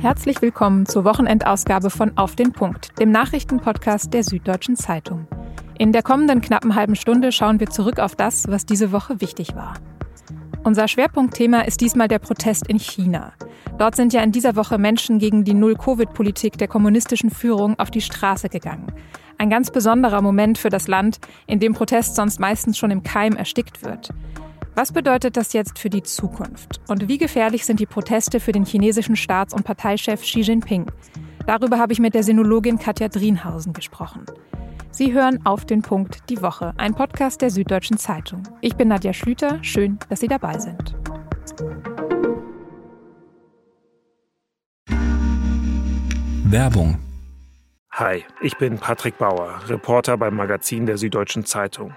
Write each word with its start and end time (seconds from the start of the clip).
Herzlich 0.00 0.40
willkommen 0.40 0.86
zur 0.86 1.04
Wochenendausgabe 1.04 1.90
von 1.90 2.16
Auf 2.16 2.36
den 2.36 2.52
Punkt, 2.52 2.96
dem 3.00 3.10
Nachrichtenpodcast 3.10 4.14
der 4.14 4.22
Süddeutschen 4.22 4.76
Zeitung. 4.76 5.26
In 5.76 5.90
der 5.90 6.04
kommenden 6.04 6.40
knappen 6.40 6.76
halben 6.76 6.94
Stunde 6.94 7.32
schauen 7.32 7.58
wir 7.58 7.68
zurück 7.68 7.98
auf 7.98 8.14
das, 8.14 8.46
was 8.46 8.64
diese 8.64 8.92
Woche 8.92 9.20
wichtig 9.20 9.56
war. 9.56 9.74
Unser 10.62 10.86
Schwerpunktthema 10.86 11.62
ist 11.62 11.80
diesmal 11.80 12.06
der 12.06 12.20
Protest 12.20 12.68
in 12.68 12.78
China. 12.78 13.32
Dort 13.76 13.96
sind 13.96 14.12
ja 14.12 14.22
in 14.22 14.30
dieser 14.30 14.54
Woche 14.54 14.78
Menschen 14.78 15.18
gegen 15.18 15.42
die 15.42 15.54
Null-Covid-Politik 15.54 16.58
der 16.58 16.68
kommunistischen 16.68 17.30
Führung 17.30 17.76
auf 17.80 17.90
die 17.90 18.00
Straße 18.00 18.48
gegangen. 18.48 18.92
Ein 19.36 19.50
ganz 19.50 19.72
besonderer 19.72 20.22
Moment 20.22 20.58
für 20.58 20.70
das 20.70 20.86
Land, 20.86 21.18
in 21.48 21.58
dem 21.58 21.74
Protest 21.74 22.14
sonst 22.14 22.38
meistens 22.38 22.78
schon 22.78 22.92
im 22.92 23.02
Keim 23.02 23.34
erstickt 23.34 23.84
wird. 23.84 24.10
Was 24.78 24.92
bedeutet 24.92 25.36
das 25.36 25.54
jetzt 25.54 25.76
für 25.80 25.90
die 25.90 26.04
Zukunft? 26.04 26.80
Und 26.86 27.08
wie 27.08 27.18
gefährlich 27.18 27.66
sind 27.66 27.80
die 27.80 27.86
Proteste 27.86 28.38
für 28.38 28.52
den 28.52 28.64
chinesischen 28.64 29.16
Staats- 29.16 29.52
und 29.52 29.64
Parteichef 29.64 30.22
Xi 30.22 30.42
Jinping? 30.42 30.86
Darüber 31.48 31.80
habe 31.80 31.92
ich 31.92 31.98
mit 31.98 32.14
der 32.14 32.22
Sinologin 32.22 32.78
Katja 32.78 33.08
Drienhausen 33.08 33.72
gesprochen. 33.72 34.24
Sie 34.92 35.12
hören 35.12 35.44
auf 35.44 35.64
den 35.64 35.82
Punkt 35.82 36.30
die 36.30 36.40
Woche, 36.42 36.74
ein 36.76 36.94
Podcast 36.94 37.42
der 37.42 37.50
Süddeutschen 37.50 37.98
Zeitung. 37.98 38.44
Ich 38.60 38.76
bin 38.76 38.86
Nadja 38.86 39.12
Schlüter, 39.12 39.58
schön, 39.64 39.98
dass 40.10 40.20
Sie 40.20 40.28
dabei 40.28 40.60
sind. 40.60 40.94
Werbung. 46.44 47.00
Hi, 47.90 48.22
ich 48.42 48.56
bin 48.58 48.78
Patrick 48.78 49.18
Bauer, 49.18 49.58
Reporter 49.66 50.16
beim 50.16 50.36
Magazin 50.36 50.86
der 50.86 50.98
Süddeutschen 50.98 51.44
Zeitung. 51.44 51.96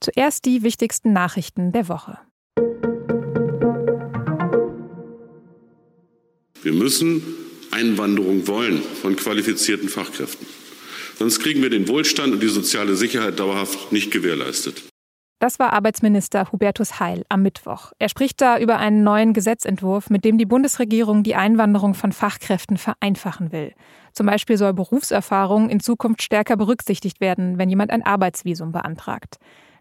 Zuerst 0.00 0.44
die 0.44 0.62
wichtigsten 0.62 1.12
Nachrichten 1.12 1.72
der 1.72 1.88
Woche. 1.88 2.18
Wir 6.62 6.72
müssen 6.72 7.22
Einwanderung 7.70 8.46
wollen 8.46 8.82
von 8.82 9.16
qualifizierten 9.16 9.88
Fachkräften. 9.88 10.46
Sonst 11.18 11.40
kriegen 11.40 11.62
wir 11.62 11.70
den 11.70 11.88
Wohlstand 11.88 12.34
und 12.34 12.42
die 12.42 12.48
soziale 12.48 12.94
Sicherheit 12.94 13.38
dauerhaft 13.38 13.92
nicht 13.92 14.10
gewährleistet. 14.10 14.82
Das 15.38 15.58
war 15.58 15.72
Arbeitsminister 15.74 16.50
Hubertus 16.50 16.98
Heil 16.98 17.24
am 17.28 17.42
Mittwoch. 17.42 17.92
Er 17.98 18.08
spricht 18.08 18.40
da 18.40 18.58
über 18.58 18.78
einen 18.78 19.02
neuen 19.02 19.34
Gesetzentwurf, 19.34 20.08
mit 20.08 20.24
dem 20.24 20.38
die 20.38 20.46
Bundesregierung 20.46 21.22
die 21.22 21.34
Einwanderung 21.34 21.94
von 21.94 22.12
Fachkräften 22.12 22.78
vereinfachen 22.78 23.52
will. 23.52 23.72
Zum 24.12 24.26
Beispiel 24.26 24.56
soll 24.56 24.72
Berufserfahrung 24.72 25.68
in 25.68 25.80
Zukunft 25.80 26.22
stärker 26.22 26.56
berücksichtigt 26.56 27.20
werden, 27.20 27.58
wenn 27.58 27.68
jemand 27.68 27.90
ein 27.90 28.02
Arbeitsvisum 28.02 28.72
beantragt. 28.72 29.36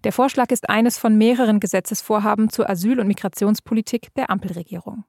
Der 0.06 0.14
Vorschlag 0.14 0.52
ist 0.52 0.70
eines 0.70 1.00
von 1.00 1.18
mehreren 1.18 1.60
Gesetzesvorhaben 1.60 2.52
zur 2.52 2.70
Asyl- 2.70 3.00
und 3.00 3.08
Migrationspolitik 3.08 4.14
der 4.14 4.30
Ampelregierung. 4.30 5.04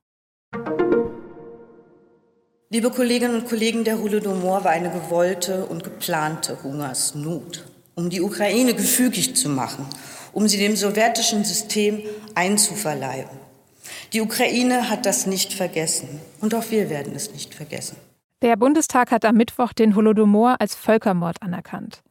Liebe 2.71 2.91
Kolleginnen 2.91 3.43
und 3.43 3.47
Kollegen, 3.47 3.85
der 3.85 3.99
Holodomor 3.99 4.65
war 4.65 4.71
eine 4.71 4.91
gewollte 4.91 5.67
und 5.67 5.85
geplante 5.85 6.63
Hungersnot, 6.63 7.67
um 7.95 8.09
die 8.09 8.23
Ukraine 8.23 8.73
gefügig 8.73 9.37
zu 9.37 9.51
machen, 9.51 9.87
um 10.33 10.49
sie 10.49 10.57
dem 10.57 10.77
sowjetischen 10.77 11.45
System 11.45 12.01
einzuverleiben. 12.35 13.39
Die 14.15 14.23
Ukraine 14.23 14.89
hat 14.89 15.05
das 15.05 15.27
nicht 15.27 15.53
vergessen 15.53 16.23
und 16.41 16.55
auch 16.55 16.71
wir 16.71 16.89
werden 16.89 17.15
es 17.15 17.35
nicht 17.35 17.55
vergessen. 17.55 17.99
Der 18.41 18.57
Bundestag 18.57 19.11
hat 19.11 19.27
am 19.27 19.37
Mittwoch 19.37 19.75
den 19.75 19.95
Holodomor 19.95 20.57
als 20.59 20.75
Völkermord 20.75 21.43
anerkannt. 21.43 22.03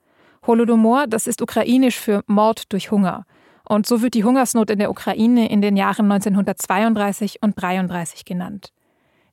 Holodomor, 0.48 1.08
das 1.08 1.28
ist 1.28 1.42
ukrainisch 1.42 2.00
für 2.00 2.24
Mord 2.28 2.72
durch 2.72 2.92
Hunger. 2.92 3.26
Und 3.68 3.88
so 3.88 4.02
wird 4.02 4.14
die 4.14 4.24
Hungersnot 4.24 4.70
in 4.70 4.78
der 4.78 4.92
Ukraine 4.92 5.50
in 5.50 5.62
den 5.62 5.76
Jahren 5.76 6.12
1932 6.12 7.42
und 7.42 7.58
1933 7.58 8.26
genannt. 8.26 8.72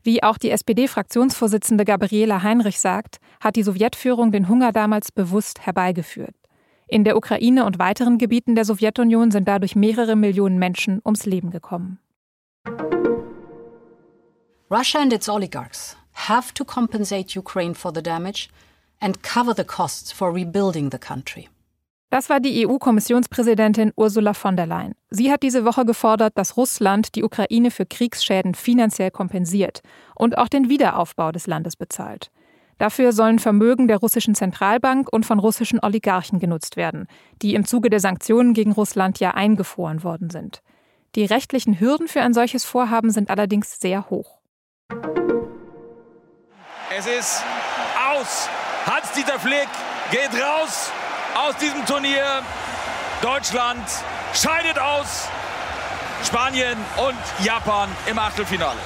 Wie 0.02 0.22
auch 0.22 0.38
die 0.38 0.50
SPD-Fraktionsvorsitzende 0.50 1.84
Gabriela 1.84 2.42
Heinrich 2.42 2.80
sagt, 2.80 3.18
hat 3.40 3.56
die 3.56 3.62
Sowjetführung 3.62 4.32
den 4.32 4.48
Hunger 4.48 4.72
damals 4.72 5.12
bewusst 5.12 5.66
herbeigeführt. 5.66 6.34
In 6.88 7.04
der 7.04 7.16
Ukraine 7.16 7.66
und 7.66 7.78
weiteren 7.78 8.18
Gebieten 8.18 8.54
der 8.54 8.64
Sowjetunion 8.64 9.30
sind 9.30 9.46
dadurch 9.46 9.76
mehrere 9.76 10.16
Millionen 10.16 10.58
Menschen 10.58 11.00
ums 11.04 11.24
Leben 11.26 11.50
gekommen. 11.50 11.98
Russia 14.70 15.00
and 15.00 15.12
its 15.12 15.28
oligarchs 15.28 15.96
have 16.14 16.54
to 16.54 16.64
compensate 16.64 17.38
Ukraine 17.38 17.74
for 17.74 17.92
the 17.94 18.02
damage 18.02 18.48
and 19.02 19.22
cover 19.22 19.54
the 19.56 19.64
costs 19.64 20.12
for 20.12 20.32
rebuilding 20.32 20.90
the 20.90 20.98
country. 20.98 21.48
Das 22.12 22.28
war 22.28 22.40
die 22.40 22.66
EU-Kommissionspräsidentin 22.66 23.90
Ursula 23.96 24.34
von 24.34 24.54
der 24.54 24.66
Leyen. 24.66 24.94
Sie 25.08 25.32
hat 25.32 25.42
diese 25.42 25.64
Woche 25.64 25.86
gefordert, 25.86 26.34
dass 26.36 26.58
Russland 26.58 27.14
die 27.14 27.24
Ukraine 27.24 27.70
für 27.70 27.86
Kriegsschäden 27.86 28.54
finanziell 28.54 29.10
kompensiert 29.10 29.80
und 30.14 30.36
auch 30.36 30.48
den 30.48 30.68
Wiederaufbau 30.68 31.32
des 31.32 31.46
Landes 31.46 31.74
bezahlt. 31.74 32.30
Dafür 32.76 33.12
sollen 33.12 33.38
Vermögen 33.38 33.88
der 33.88 33.96
russischen 33.96 34.34
Zentralbank 34.34 35.08
und 35.10 35.24
von 35.24 35.38
russischen 35.38 35.80
Oligarchen 35.80 36.38
genutzt 36.38 36.76
werden, 36.76 37.06
die 37.40 37.54
im 37.54 37.64
Zuge 37.64 37.88
der 37.88 38.00
Sanktionen 38.00 38.52
gegen 38.52 38.72
Russland 38.72 39.18
ja 39.18 39.30
eingefroren 39.30 40.04
worden 40.04 40.28
sind. 40.28 40.62
Die 41.14 41.24
rechtlichen 41.24 41.80
Hürden 41.80 42.08
für 42.08 42.20
ein 42.20 42.34
solches 42.34 42.64
Vorhaben 42.64 43.10
sind 43.10 43.30
allerdings 43.30 43.80
sehr 43.80 44.10
hoch. 44.10 44.40
Es 46.94 47.06
ist 47.06 47.42
aus. 47.96 48.50
Hans-Dieter 48.86 49.38
Flick 49.38 49.68
geht 50.10 50.30
raus 50.42 50.90
aus 51.36 51.56
diesem 51.56 51.84
Turnier. 51.86 52.42
Deutschland 53.20 53.86
scheidet 54.34 54.78
aus. 54.78 55.28
Spanien 56.24 56.76
und 56.96 57.44
Japan 57.44 57.88
im 58.10 58.18
Achtelfinale. 58.18 58.78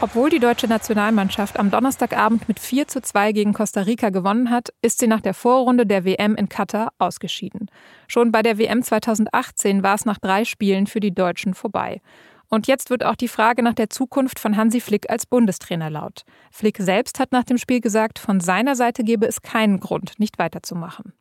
Obwohl 0.00 0.28
die 0.28 0.38
deutsche 0.38 0.66
Nationalmannschaft 0.66 1.58
am 1.58 1.70
Donnerstagabend 1.70 2.48
mit 2.48 2.60
4 2.60 2.86
zu 2.86 3.00
2 3.00 3.32
gegen 3.32 3.54
Costa 3.54 3.80
Rica 3.80 4.10
gewonnen 4.10 4.50
hat, 4.50 4.68
ist 4.82 4.98
sie 4.98 5.06
nach 5.06 5.22
der 5.22 5.32
Vorrunde 5.32 5.86
der 5.86 6.04
WM 6.04 6.34
in 6.34 6.50
Katar 6.50 6.92
ausgeschieden. 6.98 7.70
Schon 8.06 8.30
bei 8.30 8.42
der 8.42 8.58
WM 8.58 8.82
2018 8.82 9.82
war 9.82 9.94
es 9.94 10.04
nach 10.04 10.18
drei 10.18 10.44
Spielen 10.44 10.86
für 10.86 11.00
die 11.00 11.14
Deutschen 11.14 11.54
vorbei. 11.54 12.02
Und 12.48 12.66
jetzt 12.66 12.90
wird 12.90 13.04
auch 13.04 13.16
die 13.16 13.28
Frage 13.28 13.62
nach 13.62 13.74
der 13.74 13.90
Zukunft 13.90 14.38
von 14.38 14.56
Hansi 14.56 14.80
Flick 14.80 15.10
als 15.10 15.26
Bundestrainer 15.26 15.90
laut. 15.90 16.22
Flick 16.50 16.78
selbst 16.78 17.18
hat 17.18 17.32
nach 17.32 17.44
dem 17.44 17.58
Spiel 17.58 17.80
gesagt, 17.80 18.18
von 18.18 18.40
seiner 18.40 18.76
Seite 18.76 19.04
gebe 19.04 19.26
es 19.26 19.42
keinen 19.42 19.80
Grund, 19.80 20.18
nicht 20.18 20.38
weiterzumachen. 20.38 21.12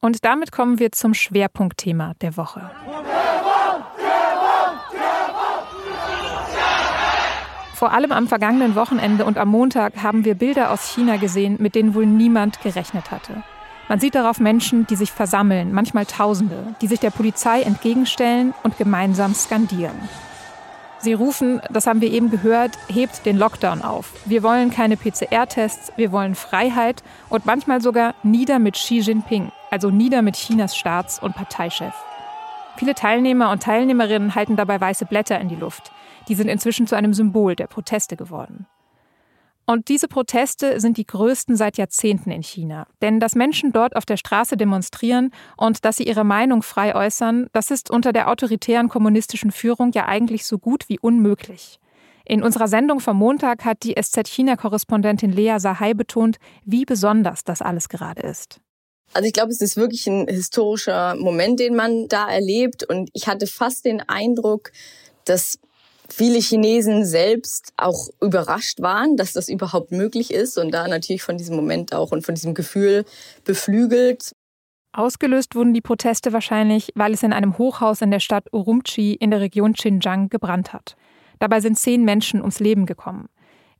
Und 0.00 0.24
damit 0.24 0.52
kommen 0.52 0.78
wir 0.78 0.92
zum 0.92 1.14
Schwerpunktthema 1.14 2.14
der 2.20 2.36
Woche. 2.36 2.70
Vor 7.76 7.92
allem 7.92 8.10
am 8.10 8.26
vergangenen 8.26 8.74
Wochenende 8.74 9.26
und 9.26 9.36
am 9.36 9.50
Montag 9.50 10.02
haben 10.02 10.24
wir 10.24 10.34
Bilder 10.34 10.70
aus 10.70 10.94
China 10.94 11.18
gesehen, 11.18 11.56
mit 11.60 11.74
denen 11.74 11.94
wohl 11.94 12.06
niemand 12.06 12.62
gerechnet 12.62 13.10
hatte. 13.10 13.42
Man 13.90 14.00
sieht 14.00 14.14
darauf 14.14 14.40
Menschen, 14.40 14.86
die 14.86 14.96
sich 14.96 15.12
versammeln, 15.12 15.74
manchmal 15.74 16.06
Tausende, 16.06 16.74
die 16.80 16.86
sich 16.86 17.00
der 17.00 17.10
Polizei 17.10 17.60
entgegenstellen 17.60 18.54
und 18.62 18.78
gemeinsam 18.78 19.34
skandieren. 19.34 20.08
Sie 21.00 21.12
rufen, 21.12 21.60
das 21.70 21.86
haben 21.86 22.00
wir 22.00 22.10
eben 22.10 22.30
gehört, 22.30 22.78
hebt 22.88 23.26
den 23.26 23.36
Lockdown 23.36 23.82
auf. 23.82 24.10
Wir 24.24 24.42
wollen 24.42 24.70
keine 24.70 24.96
PCR-Tests, 24.96 25.92
wir 25.96 26.12
wollen 26.12 26.34
Freiheit 26.34 27.02
und 27.28 27.44
manchmal 27.44 27.82
sogar 27.82 28.14
nieder 28.22 28.58
mit 28.58 28.76
Xi 28.76 29.00
Jinping, 29.00 29.52
also 29.70 29.90
nieder 29.90 30.22
mit 30.22 30.36
Chinas 30.36 30.74
Staats- 30.74 31.18
und 31.18 31.36
Parteichef. 31.36 31.92
Viele 32.78 32.94
Teilnehmer 32.94 33.50
und 33.50 33.62
Teilnehmerinnen 33.62 34.34
halten 34.34 34.56
dabei 34.56 34.80
weiße 34.80 35.04
Blätter 35.04 35.38
in 35.38 35.50
die 35.50 35.56
Luft. 35.56 35.92
Die 36.28 36.34
sind 36.34 36.48
inzwischen 36.48 36.86
zu 36.86 36.96
einem 36.96 37.14
Symbol 37.14 37.56
der 37.56 37.66
Proteste 37.66 38.16
geworden. 38.16 38.66
Und 39.68 39.88
diese 39.88 40.06
Proteste 40.06 40.80
sind 40.80 40.96
die 40.96 41.06
größten 41.06 41.56
seit 41.56 41.76
Jahrzehnten 41.76 42.30
in 42.30 42.44
China. 42.44 42.86
Denn 43.02 43.18
dass 43.18 43.34
Menschen 43.34 43.72
dort 43.72 43.96
auf 43.96 44.06
der 44.06 44.16
Straße 44.16 44.56
demonstrieren 44.56 45.32
und 45.56 45.84
dass 45.84 45.96
sie 45.96 46.04
ihre 46.04 46.22
Meinung 46.22 46.62
frei 46.62 46.94
äußern, 46.94 47.48
das 47.52 47.72
ist 47.72 47.90
unter 47.90 48.12
der 48.12 48.30
autoritären 48.30 48.88
kommunistischen 48.88 49.50
Führung 49.50 49.90
ja 49.92 50.06
eigentlich 50.06 50.46
so 50.46 50.58
gut 50.58 50.88
wie 50.88 51.00
unmöglich. 51.00 51.80
In 52.24 52.44
unserer 52.44 52.68
Sendung 52.68 53.00
vom 53.00 53.16
Montag 53.16 53.64
hat 53.64 53.82
die 53.82 53.94
SZ-China-Korrespondentin 54.00 55.32
Lea 55.32 55.58
Sahai 55.58 55.94
betont, 55.94 56.38
wie 56.64 56.84
besonders 56.84 57.42
das 57.42 57.60
alles 57.60 57.88
gerade 57.88 58.22
ist. 58.22 58.60
Also 59.12 59.26
ich 59.26 59.32
glaube, 59.32 59.50
es 59.50 59.60
ist 59.60 59.76
wirklich 59.76 60.06
ein 60.06 60.26
historischer 60.28 61.16
Moment, 61.16 61.60
den 61.60 61.74
man 61.74 62.08
da 62.08 62.28
erlebt. 62.28 62.84
Und 62.84 63.10
ich 63.12 63.28
hatte 63.28 63.46
fast 63.46 63.84
den 63.84 64.00
Eindruck, 64.00 64.72
dass 65.24 65.58
viele 66.08 66.38
Chinesen 66.38 67.04
selbst 67.04 67.72
auch 67.76 68.08
überrascht 68.20 68.80
waren, 68.80 69.16
dass 69.16 69.32
das 69.32 69.48
überhaupt 69.48 69.92
möglich 69.92 70.32
ist 70.32 70.58
und 70.58 70.72
da 70.72 70.88
natürlich 70.88 71.22
von 71.22 71.36
diesem 71.36 71.56
Moment 71.56 71.94
auch 71.94 72.12
und 72.12 72.24
von 72.24 72.34
diesem 72.34 72.54
Gefühl 72.54 73.04
beflügelt. 73.44 74.32
Ausgelöst 74.92 75.54
wurden 75.54 75.74
die 75.74 75.82
Proteste 75.82 76.32
wahrscheinlich, 76.32 76.90
weil 76.94 77.12
es 77.12 77.22
in 77.22 77.32
einem 77.32 77.58
Hochhaus 77.58 78.00
in 78.00 78.10
der 78.10 78.20
Stadt 78.20 78.52
Urumqi 78.52 79.12
in 79.12 79.30
der 79.30 79.40
Region 79.40 79.74
Xinjiang 79.74 80.30
gebrannt 80.30 80.72
hat. 80.72 80.96
Dabei 81.38 81.60
sind 81.60 81.78
zehn 81.78 82.04
Menschen 82.04 82.40
ums 82.40 82.60
Leben 82.60 82.86
gekommen. 82.86 83.28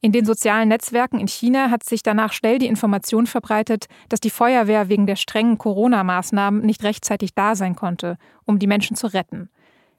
In 0.03 0.13
den 0.13 0.27
sozialen 0.27 0.69
Netzwerken 0.69 1.19
in 1.19 1.27
China 1.27 1.71
hat 1.71 1.83
sich 1.83 2.03
danach 2.03 2.33
schnell 2.33 2.59
die 2.59 2.67
Information 2.67 3.27
verbreitet, 3.27 3.87
dass 4.11 4.21
die 4.21 4.31
Feuerwehr 4.31 4.91
wegen 4.91 5.07
der 5.07 5.17
strengen 5.17 5.57
Corona-Maßnahmen 5.57 6.61
nicht 6.61 6.85
rechtzeitig 6.85 7.35
da 7.35 7.57
sein 7.57 7.77
konnte, 7.77 8.19
um 8.45 8.59
die 8.59 8.67
Menschen 8.67 8.95
zu 8.95 9.07
retten. 9.07 9.49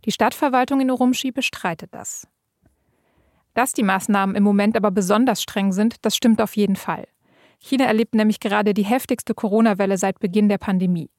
Die 0.05 0.11
Stadtverwaltung 0.11 0.79
in 0.81 0.91
Urumqi 0.91 1.31
bestreitet 1.31 1.93
das. 1.93 2.27
Dass 3.53 3.73
die 3.73 3.83
Maßnahmen 3.83 4.35
im 4.35 4.43
Moment 4.43 4.77
aber 4.77 4.91
besonders 4.91 5.41
streng 5.41 5.71
sind, 5.71 5.95
das 6.05 6.15
stimmt 6.15 6.41
auf 6.41 6.55
jeden 6.55 6.75
Fall. 6.75 7.07
China 7.59 7.85
erlebt 7.85 8.13
nämlich 8.13 8.39
gerade 8.39 8.73
die 8.73 8.85
heftigste 8.85 9.33
Corona-Welle 9.33 9.97
seit 9.97 10.19
Beginn 10.19 10.47
der 10.47 10.59
Pandemie. 10.59 11.09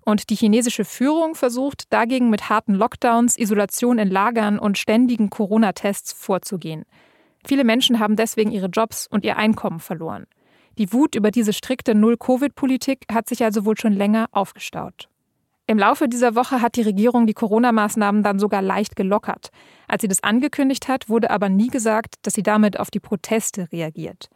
Und 0.00 0.28
die 0.28 0.34
chinesische 0.34 0.84
Führung 0.84 1.34
versucht 1.34 1.92
dagegen 1.92 2.30
mit 2.30 2.50
harten 2.50 2.74
Lockdowns, 2.74 3.38
Isolation 3.38 3.98
in 3.98 4.10
Lagern 4.10 4.58
und 4.58 4.76
ständigen 4.76 5.30
Corona-Tests 5.30 6.12
vorzugehen. 6.12 6.84
Viele 7.46 7.64
Menschen 7.64 8.00
haben 8.00 8.16
deswegen 8.16 8.50
ihre 8.50 8.66
Jobs 8.66 9.06
und 9.06 9.24
ihr 9.24 9.36
Einkommen 9.36 9.80
verloren. 9.80 10.26
Die 10.76 10.92
Wut 10.92 11.14
über 11.14 11.30
diese 11.30 11.52
strikte 11.52 11.94
Null-Covid-Politik 11.94 13.06
hat 13.12 13.28
sich 13.28 13.44
also 13.44 13.64
wohl 13.64 13.78
schon 13.78 13.92
länger 13.92 14.26
aufgestaut. 14.32 15.08
Im 15.66 15.78
Laufe 15.78 16.08
dieser 16.08 16.34
Woche 16.34 16.60
hat 16.60 16.76
die 16.76 16.82
Regierung 16.82 17.26
die 17.26 17.32
Corona-Maßnahmen 17.32 18.22
dann 18.22 18.38
sogar 18.38 18.60
leicht 18.60 18.96
gelockert. 18.96 19.48
Als 19.88 20.02
sie 20.02 20.08
das 20.08 20.22
angekündigt 20.22 20.88
hat, 20.88 21.08
wurde 21.08 21.30
aber 21.30 21.48
nie 21.48 21.68
gesagt, 21.68 22.16
dass 22.22 22.34
sie 22.34 22.42
damit 22.42 22.78
auf 22.78 22.90
die 22.90 23.00
Proteste 23.00 23.72
reagiert. 23.72 24.28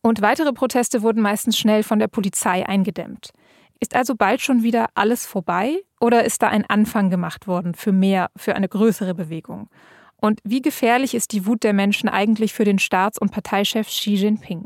Und 0.00 0.22
weitere 0.22 0.54
Proteste 0.54 1.02
wurden 1.02 1.20
meistens 1.20 1.58
schnell 1.58 1.82
von 1.82 1.98
der 1.98 2.08
Polizei 2.08 2.66
eingedämmt. 2.66 3.32
Ist 3.80 3.94
also 3.94 4.14
bald 4.14 4.40
schon 4.40 4.62
wieder 4.62 4.86
alles 4.94 5.26
vorbei 5.26 5.82
oder 6.00 6.24
ist 6.24 6.40
da 6.42 6.48
ein 6.48 6.64
Anfang 6.64 7.10
gemacht 7.10 7.46
worden 7.46 7.74
für 7.74 7.92
mehr, 7.92 8.30
für 8.34 8.56
eine 8.56 8.68
größere 8.68 9.14
Bewegung? 9.14 9.68
Und 10.16 10.40
wie 10.44 10.62
gefährlich 10.62 11.14
ist 11.14 11.32
die 11.32 11.46
Wut 11.46 11.62
der 11.62 11.74
Menschen 11.74 12.08
eigentlich 12.08 12.54
für 12.54 12.64
den 12.64 12.78
Staats- 12.78 13.18
und 13.18 13.30
Parteichef 13.30 13.86
Xi 13.86 14.14
Jinping? 14.14 14.64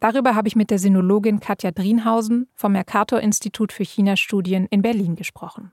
Darüber 0.00 0.34
habe 0.34 0.48
ich 0.48 0.56
mit 0.56 0.70
der 0.70 0.78
Sinologin 0.78 1.40
Katja 1.40 1.70
Drienhausen 1.70 2.48
vom 2.54 2.72
Mercator-Institut 2.72 3.70
für 3.72 3.84
China-Studien 3.84 4.66
in 4.70 4.80
Berlin 4.82 5.14
gesprochen. 5.14 5.72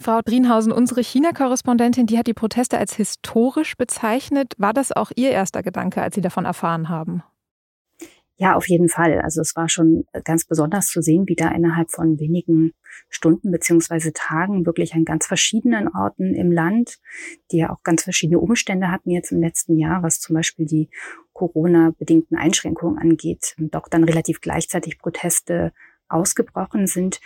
Frau 0.00 0.20
Drienhausen, 0.20 0.72
unsere 0.72 1.00
China-Korrespondentin, 1.00 2.06
die 2.06 2.18
hat 2.18 2.26
die 2.26 2.34
Proteste 2.34 2.76
als 2.76 2.94
historisch 2.94 3.76
bezeichnet. 3.76 4.54
War 4.58 4.72
das 4.72 4.90
auch 4.90 5.12
Ihr 5.14 5.30
erster 5.30 5.62
Gedanke, 5.62 6.02
als 6.02 6.16
Sie 6.16 6.20
davon 6.20 6.44
erfahren 6.44 6.88
haben? 6.88 7.22
Ja, 8.36 8.56
auf 8.56 8.68
jeden 8.68 8.88
Fall. 8.88 9.20
Also 9.20 9.40
es 9.40 9.54
war 9.56 9.68
schon 9.68 10.04
ganz 10.24 10.44
besonders 10.44 10.86
zu 10.86 11.02
sehen, 11.02 11.24
wie 11.26 11.36
da 11.36 11.48
innerhalb 11.50 11.90
von 11.90 12.18
wenigen 12.18 12.72
Stunden 13.08 13.50
beziehungsweise 13.50 14.12
Tagen 14.12 14.66
wirklich 14.66 14.94
an 14.94 15.04
ganz 15.04 15.26
verschiedenen 15.26 15.88
Orten 15.88 16.34
im 16.34 16.50
Land, 16.50 16.98
die 17.50 17.58
ja 17.58 17.70
auch 17.70 17.82
ganz 17.82 18.04
verschiedene 18.04 18.40
Umstände 18.40 18.90
hatten 18.90 19.10
jetzt 19.10 19.32
im 19.32 19.40
letzten 19.40 19.76
Jahr, 19.76 20.02
was 20.02 20.18
zum 20.18 20.34
Beispiel 20.34 20.66
die 20.66 20.88
Corona-bedingten 21.32 22.36
Einschränkungen 22.36 22.98
angeht, 22.98 23.54
doch 23.58 23.88
dann 23.88 24.04
relativ 24.04 24.40
gleichzeitig 24.40 24.98
Proteste 24.98 25.72
ausgebrochen 26.08 26.86
sind, 26.86 27.20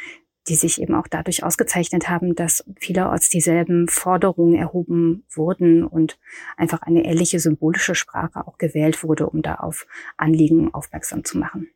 die 0.49 0.55
sich 0.55 0.81
eben 0.81 0.95
auch 0.95 1.07
dadurch 1.09 1.45
ausgezeichnet 1.45 2.09
haben, 2.09 2.35
dass 2.35 2.65
vielerorts 2.79 3.29
dieselben 3.29 3.89
Forderungen 3.89 4.55
erhoben 4.55 5.25
wurden 5.31 5.85
und 5.85 6.19
einfach 6.57 6.83
eine 6.83 7.05
ähnliche 7.05 7.41
symbolische 7.41 7.95
Sprache 7.95 8.47
auch 8.47 8.59
gewählt 8.59 9.03
wurde, 9.03 9.29
um 9.29 9.43
da 9.43 9.57
auf 9.57 9.87
Anliegen 10.17 10.73
aufmerksam 10.73 11.25
zu 11.25 11.39
machen. 11.39 11.69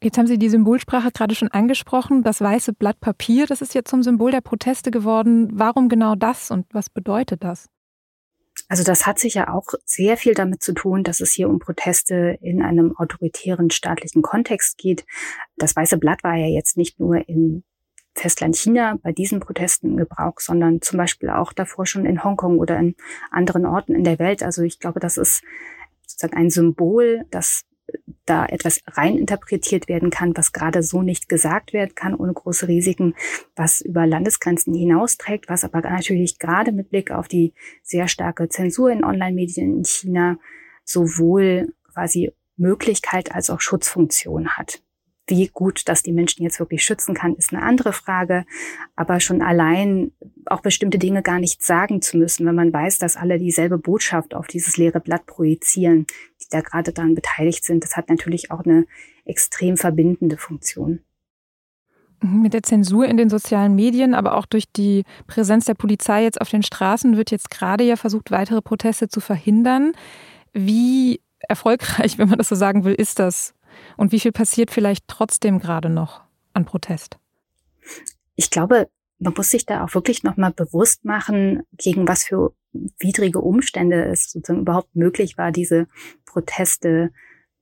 Jetzt 0.00 0.16
haben 0.16 0.28
Sie 0.28 0.38
die 0.38 0.48
Symbolsprache 0.48 1.10
gerade 1.10 1.34
schon 1.34 1.48
angesprochen. 1.48 2.22
Das 2.22 2.40
weiße 2.40 2.72
Blatt 2.72 3.00
Papier, 3.00 3.46
das 3.46 3.62
ist 3.62 3.74
jetzt 3.74 3.90
zum 3.90 4.04
Symbol 4.04 4.30
der 4.30 4.40
Proteste 4.40 4.92
geworden. 4.92 5.48
Warum 5.52 5.88
genau 5.88 6.14
das 6.14 6.52
und 6.52 6.66
was 6.72 6.88
bedeutet 6.88 7.42
das? 7.42 7.68
Also 8.68 8.84
das 8.84 9.06
hat 9.06 9.18
sich 9.18 9.34
ja 9.34 9.52
auch 9.52 9.66
sehr 9.84 10.16
viel 10.16 10.34
damit 10.34 10.62
zu 10.62 10.74
tun, 10.74 11.02
dass 11.02 11.20
es 11.20 11.32
hier 11.32 11.48
um 11.48 11.58
Proteste 11.58 12.38
in 12.42 12.62
einem 12.62 12.94
autoritären 12.96 13.70
staatlichen 13.70 14.22
Kontext 14.22 14.76
geht. 14.76 15.06
Das 15.56 15.74
Weiße 15.74 15.96
Blatt 15.96 16.22
war 16.22 16.36
ja 16.36 16.46
jetzt 16.46 16.76
nicht 16.76 17.00
nur 17.00 17.28
in 17.28 17.64
Festland 18.14 18.56
China 18.56 18.98
bei 19.02 19.12
diesen 19.12 19.40
Protesten 19.40 19.92
in 19.92 19.96
Gebrauch, 19.96 20.40
sondern 20.40 20.82
zum 20.82 20.98
Beispiel 20.98 21.30
auch 21.30 21.52
davor 21.52 21.86
schon 21.86 22.04
in 22.04 22.22
Hongkong 22.24 22.58
oder 22.58 22.78
in 22.78 22.94
anderen 23.30 23.64
Orten 23.64 23.94
in 23.94 24.04
der 24.04 24.18
Welt. 24.18 24.42
Also 24.42 24.62
ich 24.62 24.80
glaube, 24.80 25.00
das 25.00 25.16
ist 25.16 25.42
sozusagen 26.06 26.36
ein 26.36 26.50
Symbol, 26.50 27.24
das 27.30 27.64
da 28.26 28.44
etwas 28.46 28.80
reininterpretiert 28.86 29.88
werden 29.88 30.10
kann, 30.10 30.36
was 30.36 30.52
gerade 30.52 30.82
so 30.82 31.02
nicht 31.02 31.28
gesagt 31.28 31.72
werden 31.72 31.94
kann, 31.94 32.14
ohne 32.14 32.32
große 32.32 32.68
Risiken, 32.68 33.14
was 33.56 33.80
über 33.80 34.06
Landesgrenzen 34.06 34.74
hinausträgt, 34.74 35.48
was 35.48 35.64
aber 35.64 35.80
natürlich 35.80 36.38
gerade 36.38 36.72
mit 36.72 36.90
Blick 36.90 37.10
auf 37.10 37.28
die 37.28 37.54
sehr 37.82 38.06
starke 38.06 38.48
Zensur 38.48 38.90
in 38.90 39.04
Online-Medien 39.04 39.78
in 39.78 39.84
China 39.84 40.38
sowohl 40.84 41.74
quasi 41.92 42.32
Möglichkeit 42.56 43.34
als 43.34 43.50
auch 43.50 43.60
Schutzfunktion 43.60 44.50
hat. 44.56 44.82
Wie 45.28 45.48
gut 45.48 45.82
das 45.88 46.02
die 46.02 46.12
Menschen 46.12 46.42
jetzt 46.42 46.58
wirklich 46.58 46.82
schützen 46.82 47.14
kann, 47.14 47.34
ist 47.34 47.52
eine 47.52 47.62
andere 47.62 47.92
Frage. 47.92 48.46
Aber 48.96 49.20
schon 49.20 49.42
allein 49.42 50.12
auch 50.46 50.60
bestimmte 50.60 50.98
Dinge 50.98 51.22
gar 51.22 51.38
nicht 51.38 51.62
sagen 51.62 52.00
zu 52.00 52.16
müssen, 52.16 52.46
wenn 52.46 52.54
man 52.54 52.72
weiß, 52.72 52.98
dass 52.98 53.16
alle 53.16 53.38
dieselbe 53.38 53.78
Botschaft 53.78 54.34
auf 54.34 54.46
dieses 54.46 54.76
leere 54.78 55.00
Blatt 55.00 55.26
projizieren, 55.26 56.06
die 56.40 56.46
da 56.50 56.62
gerade 56.62 56.92
daran 56.92 57.14
beteiligt 57.14 57.64
sind, 57.64 57.84
das 57.84 57.96
hat 57.96 58.08
natürlich 58.08 58.50
auch 58.50 58.64
eine 58.64 58.86
extrem 59.26 59.76
verbindende 59.76 60.38
Funktion. 60.38 61.00
Mit 62.20 62.52
der 62.52 62.64
Zensur 62.64 63.06
in 63.06 63.16
den 63.16 63.30
sozialen 63.30 63.76
Medien, 63.76 64.12
aber 64.14 64.34
auch 64.36 64.46
durch 64.46 64.64
die 64.72 65.04
Präsenz 65.28 65.66
der 65.66 65.74
Polizei 65.74 66.24
jetzt 66.24 66.40
auf 66.40 66.48
den 66.48 66.64
Straßen 66.64 67.16
wird 67.16 67.30
jetzt 67.30 67.50
gerade 67.50 67.84
ja 67.84 67.94
versucht, 67.94 68.32
weitere 68.32 68.60
Proteste 68.60 69.08
zu 69.08 69.20
verhindern. 69.20 69.92
Wie 70.52 71.20
erfolgreich, 71.38 72.18
wenn 72.18 72.28
man 72.28 72.38
das 72.38 72.48
so 72.48 72.56
sagen 72.56 72.84
will, 72.84 72.94
ist 72.94 73.18
das 73.18 73.54
und 73.96 74.12
wie 74.12 74.20
viel 74.20 74.32
passiert 74.32 74.70
vielleicht 74.70 75.06
trotzdem 75.08 75.58
gerade 75.58 75.90
noch 75.90 76.22
an 76.52 76.64
Protest? 76.64 77.18
Ich 78.36 78.50
glaube, 78.50 78.88
man 79.18 79.34
muss 79.36 79.50
sich 79.50 79.66
da 79.66 79.84
auch 79.84 79.94
wirklich 79.94 80.22
nochmal 80.22 80.52
bewusst 80.52 81.04
machen, 81.04 81.62
gegen 81.72 82.06
was 82.06 82.24
für 82.24 82.54
widrige 82.98 83.40
Umstände 83.40 84.04
es 84.04 84.30
sozusagen 84.30 84.60
überhaupt 84.60 84.94
möglich 84.94 85.38
war, 85.38 85.50
diese 85.52 85.86
Proteste 86.24 87.10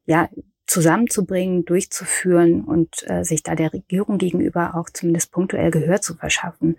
ja 0.04 0.28
zusammenzubringen, 0.66 1.64
durchzuführen 1.64 2.64
und 2.64 3.08
äh, 3.08 3.24
sich 3.24 3.42
da 3.42 3.54
der 3.54 3.72
Regierung 3.72 4.18
gegenüber 4.18 4.74
auch 4.74 4.90
zumindest 4.90 5.30
punktuell 5.30 5.70
Gehör 5.70 6.00
zu 6.00 6.16
verschaffen. 6.16 6.76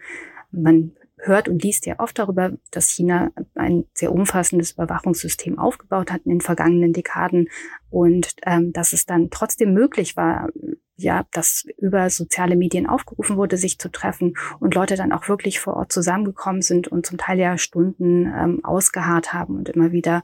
Man 0.52 0.92
hört 1.18 1.50
und 1.50 1.64
liest 1.64 1.86
ja 1.86 2.00
oft 2.00 2.18
darüber, 2.20 2.52
dass 2.72 2.90
China 2.90 3.32
ein 3.56 3.86
sehr 3.94 4.12
umfassendes 4.12 4.74
Überwachungssystem 4.74 5.58
aufgebaut 5.58 6.12
hat 6.12 6.22
in 6.26 6.32
den 6.32 6.42
vergangenen 6.42 6.94
Dekaden 6.94 7.50
und 7.90 8.36
ähm, 8.46 8.72
dass 8.74 8.94
es 8.94 9.06
dann 9.06 9.30
trotzdem 9.30 9.74
möglich 9.74 10.16
war, 10.16 10.50
ja, 10.98 11.26
dass 11.32 11.66
über 11.78 12.10
soziale 12.10 12.56
Medien 12.56 12.88
aufgerufen 12.88 13.38
wurde, 13.38 13.58
sich 13.58 13.78
zu 13.78 13.90
treffen 13.90 14.36
und 14.60 14.74
Leute 14.74 14.96
dann 14.96 15.12
auch 15.12 15.30
wirklich 15.30 15.60
vor 15.60 15.76
Ort 15.76 15.92
zusammengekommen 15.92 16.62
sind 16.64 16.88
und 16.88 17.06
zum 17.06 17.18
Teil 17.20 17.40
ja 17.40 17.58
Stunden 17.58 18.26
ähm, 18.26 18.66
ausgeharrt 18.66 19.32
haben 19.32 19.58
und 19.58 19.70
immer 19.70 19.92
wieder 19.92 20.24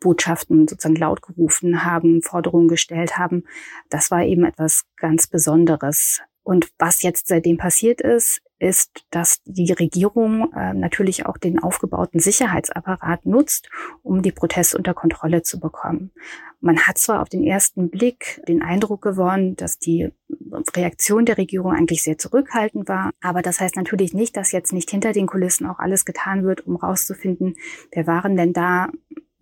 Botschaften 0.00 0.68
sozusagen 0.68 0.96
laut 0.96 1.22
gerufen 1.22 1.84
haben, 1.84 2.22
Forderungen 2.22 2.68
gestellt 2.68 3.18
haben. 3.18 3.44
Das 3.90 4.10
war 4.10 4.24
eben 4.24 4.44
etwas 4.44 4.84
ganz 4.96 5.26
Besonderes. 5.26 6.20
Und 6.46 6.68
was 6.78 7.02
jetzt 7.02 7.26
seitdem 7.26 7.56
passiert 7.56 8.00
ist, 8.00 8.40
ist, 8.60 9.04
dass 9.10 9.42
die 9.46 9.72
Regierung 9.72 10.52
äh, 10.52 10.74
natürlich 10.74 11.26
auch 11.26 11.38
den 11.38 11.58
aufgebauten 11.58 12.20
Sicherheitsapparat 12.20 13.26
nutzt, 13.26 13.68
um 14.04 14.22
die 14.22 14.30
Proteste 14.30 14.78
unter 14.78 14.94
Kontrolle 14.94 15.42
zu 15.42 15.58
bekommen. 15.58 16.12
Man 16.60 16.78
hat 16.78 16.98
zwar 16.98 17.20
auf 17.20 17.28
den 17.28 17.42
ersten 17.42 17.90
Blick 17.90 18.40
den 18.46 18.62
Eindruck 18.62 19.02
gewonnen, 19.02 19.56
dass 19.56 19.80
die 19.80 20.10
Reaktion 20.76 21.24
der 21.26 21.36
Regierung 21.36 21.72
eigentlich 21.72 22.02
sehr 22.02 22.16
zurückhaltend 22.16 22.88
war, 22.88 23.10
aber 23.20 23.42
das 23.42 23.58
heißt 23.58 23.74
natürlich 23.74 24.14
nicht, 24.14 24.36
dass 24.36 24.52
jetzt 24.52 24.72
nicht 24.72 24.88
hinter 24.88 25.12
den 25.12 25.26
Kulissen 25.26 25.66
auch 25.66 25.80
alles 25.80 26.04
getan 26.04 26.44
wird, 26.44 26.64
um 26.64 26.76
rauszufinden, 26.76 27.56
wer 27.90 28.06
waren 28.06 28.36
denn 28.36 28.52
da 28.52 28.92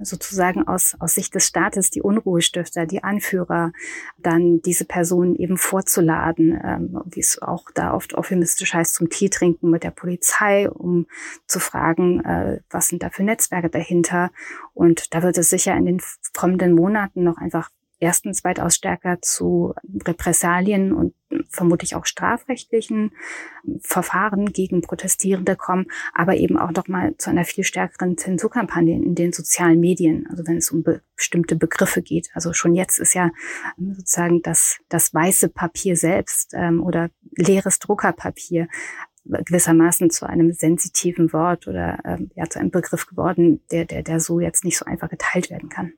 sozusagen 0.04 0.66
aus, 0.66 0.96
aus 0.98 1.14
Sicht 1.14 1.34
des 1.34 1.46
Staates 1.46 1.90
die 1.90 2.02
Unruhestifter, 2.02 2.86
die 2.86 3.02
Anführer, 3.02 3.72
dann 4.18 4.60
diese 4.62 4.84
Personen 4.84 5.34
eben 5.36 5.56
vorzuladen, 5.56 6.60
ähm, 6.62 7.02
wie 7.06 7.20
es 7.20 7.40
auch 7.40 7.70
da 7.74 7.94
oft 7.94 8.14
euphemistisch 8.14 8.74
heißt, 8.74 8.94
zum 8.94 9.08
Tee 9.08 9.28
trinken 9.28 9.70
mit 9.70 9.82
der 9.82 9.90
Polizei, 9.90 10.70
um 10.70 11.06
zu 11.46 11.60
fragen, 11.60 12.24
äh, 12.24 12.60
was 12.70 12.88
sind 12.88 13.02
da 13.02 13.10
für 13.10 13.22
Netzwerke 13.22 13.70
dahinter. 13.70 14.30
Und 14.72 15.14
da 15.14 15.22
wird 15.22 15.38
es 15.38 15.50
sicher 15.50 15.76
in 15.76 15.86
den 15.86 16.02
kommenden 16.34 16.74
Monaten 16.74 17.24
noch 17.24 17.38
einfach 17.38 17.70
erstens 18.00 18.44
weitaus 18.44 18.74
stärker 18.74 19.22
zu 19.22 19.74
Repressalien 20.06 20.92
und 20.92 21.14
vermutlich 21.48 21.94
auch 21.94 22.06
strafrechtlichen 22.06 23.12
Verfahren 23.80 24.52
gegen 24.52 24.82
Protestierende 24.82 25.56
kommen, 25.56 25.86
aber 26.12 26.36
eben 26.36 26.58
auch 26.58 26.72
noch 26.72 26.88
mal 26.88 27.16
zu 27.16 27.30
einer 27.30 27.44
viel 27.44 27.64
stärkeren 27.64 28.16
Zensurkampagne 28.18 28.94
in 28.94 29.14
den 29.14 29.32
sozialen 29.32 29.80
Medien, 29.80 30.26
also 30.30 30.46
wenn 30.46 30.56
es 30.56 30.70
um 30.70 30.82
be 30.82 31.02
bestimmte 31.16 31.54
Begriffe 31.54 32.02
geht. 32.02 32.30
Also 32.34 32.52
schon 32.52 32.74
jetzt 32.74 32.98
ist 32.98 33.14
ja 33.14 33.30
sozusagen 33.78 34.42
das, 34.42 34.78
das 34.88 35.14
weiße 35.14 35.48
Papier 35.48 35.96
selbst 35.96 36.54
ähm, 36.54 36.82
oder 36.82 37.08
leeres 37.36 37.78
Druckerpapier 37.78 38.66
gewissermaßen 39.24 40.10
zu 40.10 40.26
einem 40.26 40.52
sensitiven 40.52 41.32
Wort 41.32 41.66
oder 41.66 41.98
ähm, 42.04 42.30
ja 42.34 42.48
zu 42.48 42.58
einem 42.58 42.70
Begriff 42.70 43.06
geworden, 43.06 43.62
der, 43.70 43.84
der, 43.84 44.02
der 44.02 44.20
so 44.20 44.40
jetzt 44.40 44.64
nicht 44.64 44.76
so 44.76 44.84
einfach 44.84 45.08
geteilt 45.08 45.50
werden 45.50 45.68
kann. 45.68 45.94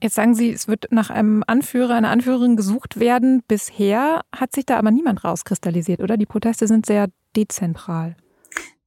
Jetzt 0.00 0.14
sagen 0.14 0.34
Sie, 0.34 0.52
es 0.52 0.68
wird 0.68 0.86
nach 0.90 1.10
einem 1.10 1.42
Anführer, 1.46 1.94
einer 1.94 2.10
Anführerin 2.10 2.56
gesucht 2.56 3.00
werden. 3.00 3.42
Bisher 3.48 4.22
hat 4.34 4.54
sich 4.54 4.64
da 4.64 4.78
aber 4.78 4.92
niemand 4.92 5.24
rauskristallisiert, 5.24 6.00
oder? 6.00 6.16
Die 6.16 6.26
Proteste 6.26 6.68
sind 6.68 6.86
sehr 6.86 7.08
dezentral. 7.36 8.16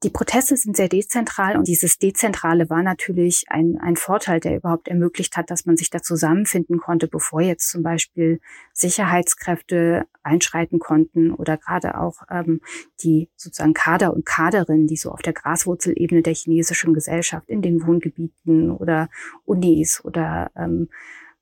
Die 0.03 0.09
Proteste 0.09 0.57
sind 0.57 0.75
sehr 0.75 0.89
dezentral 0.89 1.57
und 1.57 1.67
dieses 1.67 1.99
Dezentrale 1.99 2.71
war 2.71 2.81
natürlich 2.81 3.45
ein, 3.49 3.77
ein 3.79 3.95
Vorteil, 3.95 4.39
der 4.39 4.55
überhaupt 4.55 4.87
ermöglicht 4.87 5.37
hat, 5.37 5.51
dass 5.51 5.67
man 5.67 5.77
sich 5.77 5.91
da 5.91 6.01
zusammenfinden 6.01 6.79
konnte, 6.79 7.07
bevor 7.07 7.41
jetzt 7.41 7.69
zum 7.69 7.83
Beispiel 7.83 8.39
Sicherheitskräfte 8.73 10.07
einschreiten 10.23 10.79
konnten 10.79 11.31
oder 11.31 11.55
gerade 11.57 11.99
auch 11.99 12.23
ähm, 12.31 12.61
die 13.03 13.29
sozusagen 13.35 13.75
Kader 13.75 14.11
und 14.15 14.25
Kaderinnen, 14.25 14.87
die 14.87 14.95
so 14.95 15.11
auf 15.11 15.21
der 15.21 15.33
Graswurzelebene 15.33 16.23
der 16.23 16.33
chinesischen 16.33 16.95
Gesellschaft 16.95 17.47
in 17.47 17.61
den 17.61 17.85
Wohngebieten 17.85 18.71
oder 18.71 19.07
Unis 19.45 20.03
oder 20.03 20.49
ähm, 20.55 20.89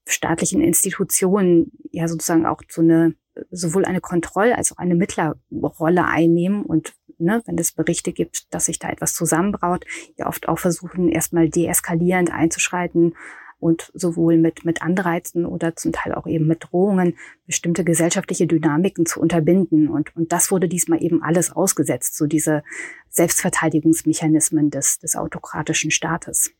staatlichen 0.05 0.59
Institutionen 0.59 1.71
ja 1.91 2.09
sozusagen 2.09 2.45
auch 2.45 2.61
so 2.67 2.81
eine 2.81 3.15
sowohl 3.51 3.85
eine 3.85 4.01
Kontroll- 4.01 4.51
als 4.51 4.73
auch 4.73 4.77
eine 4.77 4.95
Mittlerrolle 4.95 6.05
einnehmen 6.05 6.63
und 6.63 6.93
ne, 7.19 7.41
wenn 7.45 7.57
es 7.57 7.71
Berichte 7.71 8.11
gibt, 8.11 8.53
dass 8.53 8.65
sich 8.65 8.79
da 8.79 8.89
etwas 8.89 9.13
zusammenbraut, 9.13 9.85
ja 10.17 10.27
oft 10.27 10.47
auch 10.47 10.59
versuchen, 10.59 11.09
erstmal 11.09 11.49
deeskalierend 11.49 12.31
einzuschreiten 12.31 13.15
und 13.59 13.91
sowohl 13.93 14.37
mit, 14.37 14.63
mit 14.63 14.81
Anreizen 14.81 15.45
oder 15.45 15.75
zum 15.75 15.91
Teil 15.91 16.13
auch 16.13 16.25
eben 16.25 16.47
mit 16.47 16.67
Drohungen 16.69 17.17
bestimmte 17.45 17.83
gesellschaftliche 17.83 18.47
Dynamiken 18.47 19.05
zu 19.05 19.19
unterbinden. 19.19 19.89
Und, 19.89 20.15
und 20.15 20.31
das 20.31 20.49
wurde 20.49 20.69
diesmal 20.69 21.03
eben 21.03 21.21
alles 21.21 21.51
ausgesetzt, 21.51 22.15
so 22.15 22.25
diese 22.25 22.63
Selbstverteidigungsmechanismen 23.09 24.69
des, 24.69 24.99
des 24.99 25.15
autokratischen 25.15 25.91
Staates. 25.91 26.51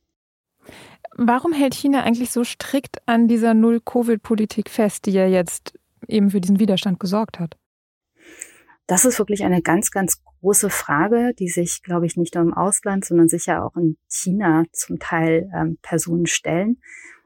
Warum 1.16 1.54
hält 1.54 1.74
China 1.74 2.04
eigentlich 2.04 2.32
so 2.32 2.44
strikt 2.44 3.02
an 3.06 3.28
dieser 3.28 3.54
Null-Covid-Politik 3.54 4.70
fest, 4.70 5.06
die 5.06 5.12
ja 5.12 5.28
jetzt 5.28 5.78
eben 6.08 6.32
für 6.32 6.42
diesen 6.42 6.60
Widerstand 6.60 7.00
gesorgt 7.00 7.40
hat? 7.40 7.58
Das 8.90 9.06
ist 9.06 9.20
wirklich 9.20 9.44
eine 9.44 9.62
ganz, 9.62 9.92
ganz 9.92 10.24
große 10.42 10.72
Frage, 10.72 11.36
die 11.38 11.48
sich, 11.48 11.84
glaube 11.84 12.08
ich, 12.08 12.18
nicht 12.18 12.34
nur 12.34 12.44
im 12.44 12.56
Ausland, 12.56 13.06
sondern 13.06 13.28
sicher 13.28 13.64
auch 13.64 13.76
in 13.76 13.98
China 14.08 14.64
zum 14.72 14.98
Teil 14.98 15.48
ähm, 15.56 15.78
Personen 15.84 16.26
stellen. 16.26 16.82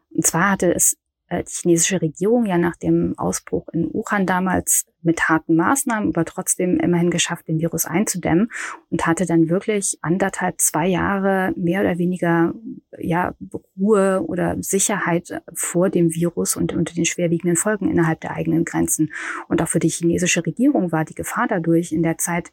Und 0.09 0.25
zwar 0.27 0.51
hatte 0.51 0.75
es 0.75 0.97
die 1.41 1.51
chinesische 1.51 2.01
Regierung 2.01 2.45
ja 2.45 2.57
nach 2.57 2.75
dem 2.75 3.17
Ausbruch 3.17 3.67
in 3.73 3.91
Wuhan 3.93 4.25
damals 4.25 4.85
mit 5.01 5.27
harten 5.27 5.55
Maßnahmen, 5.55 6.09
aber 6.09 6.25
trotzdem 6.25 6.79
immerhin 6.79 7.09
geschafft, 7.09 7.47
den 7.47 7.59
Virus 7.59 7.85
einzudämmen 7.85 8.51
und 8.89 9.05
hatte 9.07 9.25
dann 9.25 9.49
wirklich 9.49 9.97
anderthalb, 10.01 10.61
zwei 10.61 10.87
Jahre 10.87 11.53
mehr 11.55 11.81
oder 11.81 11.97
weniger 11.97 12.53
ja, 12.97 13.33
Ruhe 13.77 14.23
oder 14.25 14.55
Sicherheit 14.61 15.41
vor 15.53 15.89
dem 15.89 16.13
Virus 16.13 16.55
und 16.55 16.73
unter 16.73 16.93
den 16.93 17.05
schwerwiegenden 17.05 17.57
Folgen 17.57 17.89
innerhalb 17.89 18.21
der 18.21 18.31
eigenen 18.31 18.65
Grenzen. 18.65 19.11
Und 19.47 19.61
auch 19.61 19.67
für 19.67 19.79
die 19.79 19.89
chinesische 19.89 20.45
Regierung 20.45 20.91
war 20.91 21.05
die 21.05 21.15
Gefahr 21.15 21.47
dadurch 21.47 21.91
in 21.91 22.03
der 22.03 22.17
Zeit 22.17 22.51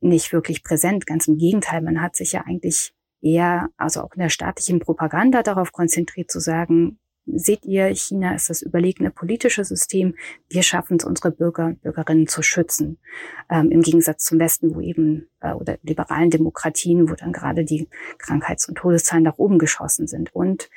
nicht 0.00 0.32
wirklich 0.32 0.62
präsent. 0.62 1.06
Ganz 1.06 1.28
im 1.28 1.38
Gegenteil, 1.38 1.80
man 1.80 2.02
hat 2.02 2.16
sich 2.16 2.32
ja 2.32 2.44
eigentlich 2.46 2.92
eher, 3.22 3.70
also 3.76 4.02
auch 4.02 4.12
in 4.14 4.20
der 4.20 4.28
staatlichen 4.28 4.80
Propaganda 4.80 5.42
darauf 5.42 5.72
konzentriert 5.72 6.30
zu 6.30 6.40
sagen, 6.40 6.98
seht 7.26 7.64
ihr, 7.64 7.86
China 7.94 8.34
ist 8.34 8.50
das 8.50 8.62
überlegene 8.62 9.10
politische 9.10 9.64
System. 9.64 10.14
Wir 10.48 10.62
schaffen 10.62 10.96
es, 10.98 11.04
unsere 11.04 11.30
Bürger 11.30 11.66
und 11.66 11.82
Bürgerinnen 11.82 12.28
zu 12.28 12.42
schützen. 12.42 12.98
Ähm, 13.50 13.70
Im 13.70 13.82
Gegensatz 13.82 14.24
zum 14.24 14.38
Westen, 14.38 14.74
wo 14.74 14.80
eben, 14.80 15.28
äh, 15.40 15.52
oder 15.52 15.78
liberalen 15.82 16.30
Demokratien, 16.30 17.10
wo 17.10 17.14
dann 17.14 17.32
gerade 17.32 17.64
die 17.64 17.88
Krankheits- 18.18 18.68
und 18.68 18.76
Todeszahlen 18.76 19.24
nach 19.24 19.38
oben 19.38 19.58
geschossen 19.58 20.06
sind. 20.06 20.34
Und 20.34 20.70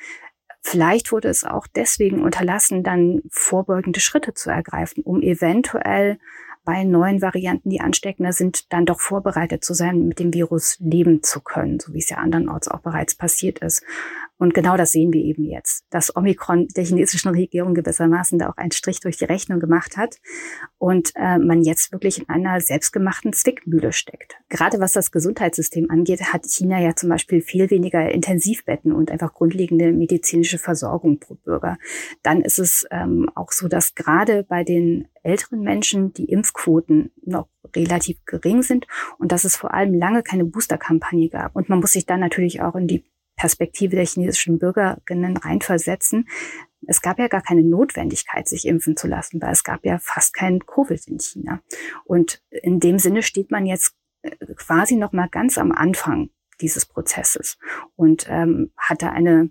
vielleicht 0.62 1.12
wurde 1.12 1.30
es 1.30 1.44
auch 1.44 1.68
deswegen 1.68 2.24
unterlassen, 2.24 2.84
dann 2.84 3.22
vorbeugende 3.30 4.00
Schritte 4.00 4.34
zu 4.34 4.50
ergreifen, 4.50 5.04
um 5.04 5.22
eventuell 5.22 6.18
bei 6.66 6.84
neuen 6.84 7.22
Varianten, 7.22 7.70
die 7.70 7.82
ansteckender 7.82 8.34
sind, 8.34 8.72
dann 8.72 8.86
doch 8.86 9.00
vorbereitet 9.00 9.64
zu 9.64 9.74
sein, 9.74 10.08
mit 10.08 10.20
dem 10.20 10.34
Virus 10.34 10.78
leben 10.80 11.24
zu 11.24 11.42
können, 11.42 11.80
so 11.80 11.94
wie 11.94 12.00
es 12.00 12.10
ja 12.10 12.18
andernorts 12.18 12.68
auch 12.68 12.82
bereits 12.82 13.16
passiert 13.16 13.60
ist. 13.60 13.84
Und 14.40 14.54
genau 14.54 14.78
das 14.78 14.92
sehen 14.92 15.12
wir 15.12 15.22
eben 15.22 15.44
jetzt, 15.44 15.84
dass 15.90 16.16
Omikron 16.16 16.70
der 16.70 16.86
chinesischen 16.86 17.30
Regierung 17.30 17.74
gewissermaßen 17.74 18.40
da 18.40 18.50
auch 18.50 18.56
einen 18.56 18.72
Strich 18.72 19.02
durch 19.02 19.18
die 19.18 19.26
Rechnung 19.26 19.60
gemacht 19.60 19.98
hat 19.98 20.16
und 20.78 21.12
äh, 21.16 21.38
man 21.38 21.62
jetzt 21.62 21.92
wirklich 21.92 22.20
in 22.20 22.30
einer 22.30 22.62
selbstgemachten 22.62 23.34
Zwickmühle 23.34 23.92
steckt. 23.92 24.38
Gerade 24.48 24.80
was 24.80 24.94
das 24.94 25.12
Gesundheitssystem 25.12 25.92
angeht, 25.92 26.34
hat 26.34 26.46
China 26.46 26.80
ja 26.80 26.96
zum 26.96 27.10
Beispiel 27.10 27.42
viel 27.42 27.70
weniger 27.70 28.10
Intensivbetten 28.10 28.94
und 28.94 29.12
einfach 29.12 29.34
grundlegende 29.34 29.92
medizinische 29.92 30.58
Versorgung 30.58 31.20
pro 31.20 31.36
Bürger. 31.36 31.78
Dann 32.24 32.42
ist 32.42 32.60
es 32.60 32.88
ähm, 32.92 33.30
auch 33.36 33.52
so, 33.52 33.68
dass 33.68 33.94
gerade 33.94 34.44
bei 34.44 34.64
den 34.64 35.10
älteren 35.22 35.62
Menschen 35.62 36.14
die 36.14 36.30
Impfquoten 36.30 37.12
noch 37.26 37.50
relativ 37.76 38.24
gering 38.26 38.62
sind 38.62 38.88
und 39.18 39.34
dass 39.34 39.44
es 39.44 39.58
vor 39.58 39.74
allem 39.74 39.94
lange 39.94 40.24
keine 40.24 40.46
Boosterkampagne 40.46 41.28
gab. 41.28 41.58
Und 41.58 41.68
man 41.68 41.82
muss 41.82 41.92
sich 41.92 42.06
dann 42.06 42.22
natürlich 42.22 42.62
auch 42.62 42.76
in 42.76 42.88
die 42.88 43.04
Perspektive 43.40 43.96
der 43.96 44.06
chinesischen 44.06 44.60
Bürgerinnen 44.60 45.38
reinversetzen. 45.38 46.28
Es 46.86 47.02
gab 47.02 47.20
ja 47.20 47.30
gar 47.30 47.42
keine 47.42 47.64
Notwendigkeit, 47.64 48.50
sich 48.50 48.68
impfen 48.68 48.98
zu 48.98 49.08
lassen, 49.08 49.42
weil 49.42 49.54
es 49.54 49.64
gab 49.64 49.86
ja 49.86 49.98
fast 49.98 50.34
kein 50.34 50.60
Covid 50.60 51.08
in 51.08 51.20
China. 51.20 51.62
Und 52.04 52.44
in 52.50 52.82
dem 52.82 53.00
Sinne 53.00 53.24
steht 53.24 53.50
man 53.50 53.66
jetzt 53.66 53.96
äh, 54.24 54.32
quasi 54.56 54.98
noch 54.98 55.14
mal 55.14 55.30
ganz 55.30 55.58
am 55.58 55.72
Anfang 55.72 56.32
dieses 56.60 56.86
Prozesses 56.86 57.58
und 57.96 58.28
ähm, 58.30 58.74
hat 58.76 59.02
da 59.02 59.12
eine 59.12 59.50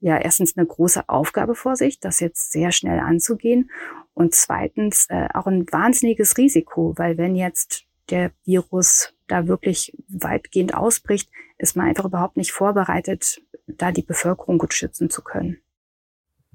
ja 0.00 0.18
erstens 0.18 0.56
eine 0.56 0.66
große 0.66 1.08
Aufgabe 1.08 1.54
vor 1.54 1.76
sich, 1.76 1.98
das 2.00 2.20
jetzt 2.20 2.52
sehr 2.52 2.72
schnell 2.72 3.00
anzugehen 3.00 3.70
und 4.12 4.34
zweitens 4.34 5.06
äh, 5.08 5.28
auch 5.32 5.46
ein 5.46 5.64
wahnsinniges 5.70 6.36
Risiko, 6.36 6.94
weil 6.96 7.16
wenn 7.16 7.36
jetzt 7.36 7.84
der 8.10 8.32
Virus 8.44 9.14
da 9.30 9.46
wirklich 9.46 9.96
weitgehend 10.08 10.74
ausbricht, 10.74 11.30
ist 11.58 11.76
man 11.76 11.88
einfach 11.88 12.04
überhaupt 12.04 12.36
nicht 12.36 12.52
vorbereitet, 12.52 13.40
da 13.66 13.92
die 13.92 14.02
Bevölkerung 14.02 14.58
gut 14.58 14.74
schützen 14.74 15.10
zu 15.10 15.22
können. 15.22 15.58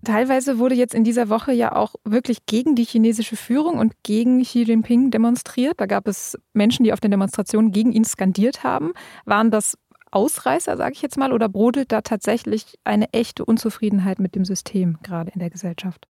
Teilweise 0.03 0.59
wurde 0.59 0.75
jetzt 0.75 0.93
in 0.93 1.03
dieser 1.03 1.29
Woche 1.29 1.51
ja 1.51 1.75
auch 1.75 1.95
wirklich 2.03 2.45
gegen 2.45 2.75
die 2.75 2.83
chinesische 2.83 3.35
Führung 3.35 3.79
und 3.79 3.93
gegen 4.03 4.43
Xi 4.43 4.63
Jinping 4.63 5.09
demonstriert. 5.09 5.79
Da 5.79 5.87
gab 5.87 6.07
es 6.07 6.37
Menschen, 6.53 6.83
die 6.83 6.93
auf 6.93 6.99
den 6.99 7.11
Demonstrationen 7.11 7.71
gegen 7.71 7.91
ihn 7.91 8.03
skandiert 8.03 8.63
haben. 8.63 8.93
Waren 9.25 9.49
das 9.49 9.77
Ausreißer, 10.11 10.77
sage 10.77 10.93
ich 10.93 11.01
jetzt 11.01 11.17
mal, 11.17 11.33
oder 11.33 11.49
brodelt 11.49 11.91
da 11.91 12.01
tatsächlich 12.01 12.75
eine 12.83 13.11
echte 13.13 13.43
Unzufriedenheit 13.43 14.19
mit 14.19 14.35
dem 14.35 14.45
System 14.45 14.97
gerade 15.01 15.31
in 15.31 15.39
der 15.39 15.49
Gesellschaft? 15.49 16.07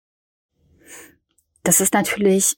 Das 1.63 1.82
ist 1.82 1.94
natürlich 1.94 2.58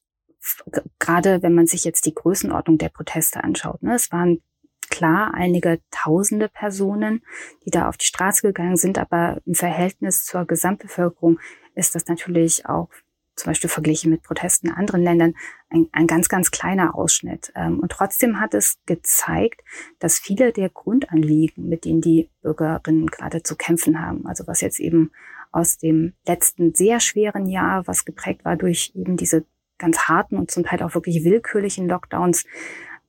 gerade, 0.99 1.41
wenn 1.41 1.53
man 1.53 1.67
sich 1.67 1.83
jetzt 1.83 2.05
die 2.05 2.13
Größenordnung 2.13 2.77
der 2.77 2.89
Proteste 2.89 3.43
anschaut. 3.43 3.81
Ne? 3.83 3.95
Es 3.95 4.11
waren 4.11 4.41
klar 4.89 5.33
einige 5.33 5.79
tausende 5.91 6.49
Personen, 6.49 7.23
die 7.65 7.71
da 7.71 7.89
auf 7.89 7.97
die 7.97 8.05
Straße 8.05 8.41
gegangen 8.41 8.77
sind, 8.77 8.97
aber 8.99 9.41
im 9.45 9.55
Verhältnis 9.55 10.25
zur 10.25 10.45
Gesamtbevölkerung 10.45 11.39
ist 11.75 11.95
das 11.95 12.07
natürlich 12.07 12.65
auch 12.65 12.89
zum 13.35 13.49
Beispiel 13.49 13.69
verglichen 13.69 14.11
mit 14.11 14.21
Protesten 14.21 14.67
in 14.67 14.73
anderen 14.73 15.01
Ländern 15.01 15.33
ein, 15.69 15.87
ein 15.91 16.05
ganz, 16.05 16.29
ganz 16.29 16.51
kleiner 16.51 16.95
Ausschnitt. 16.95 17.51
Ähm, 17.55 17.79
und 17.79 17.91
trotzdem 17.91 18.39
hat 18.39 18.53
es 18.53 18.77
gezeigt, 18.85 19.61
dass 19.99 20.19
viele 20.19 20.51
der 20.53 20.69
Grundanliegen, 20.69 21.67
mit 21.67 21.85
denen 21.85 22.01
die 22.01 22.29
Bürgerinnen 22.41 23.07
gerade 23.07 23.41
zu 23.41 23.55
kämpfen 23.55 23.99
haben, 23.99 24.27
also 24.27 24.45
was 24.45 24.61
jetzt 24.61 24.79
eben 24.79 25.11
aus 25.51 25.77
dem 25.77 26.13
letzten 26.27 26.73
sehr 26.73 26.99
schweren 26.99 27.47
Jahr, 27.47 27.87
was 27.87 28.05
geprägt 28.05 28.43
war 28.45 28.55
durch 28.55 28.91
eben 28.95 29.17
diese 29.17 29.45
ganz 29.83 30.07
harten 30.07 30.37
und 30.37 30.49
zum 30.49 30.63
Teil 30.63 30.81
auch 30.81 30.95
wirklich 30.95 31.25
willkürlichen 31.25 31.89
Lockdowns, 31.89 32.45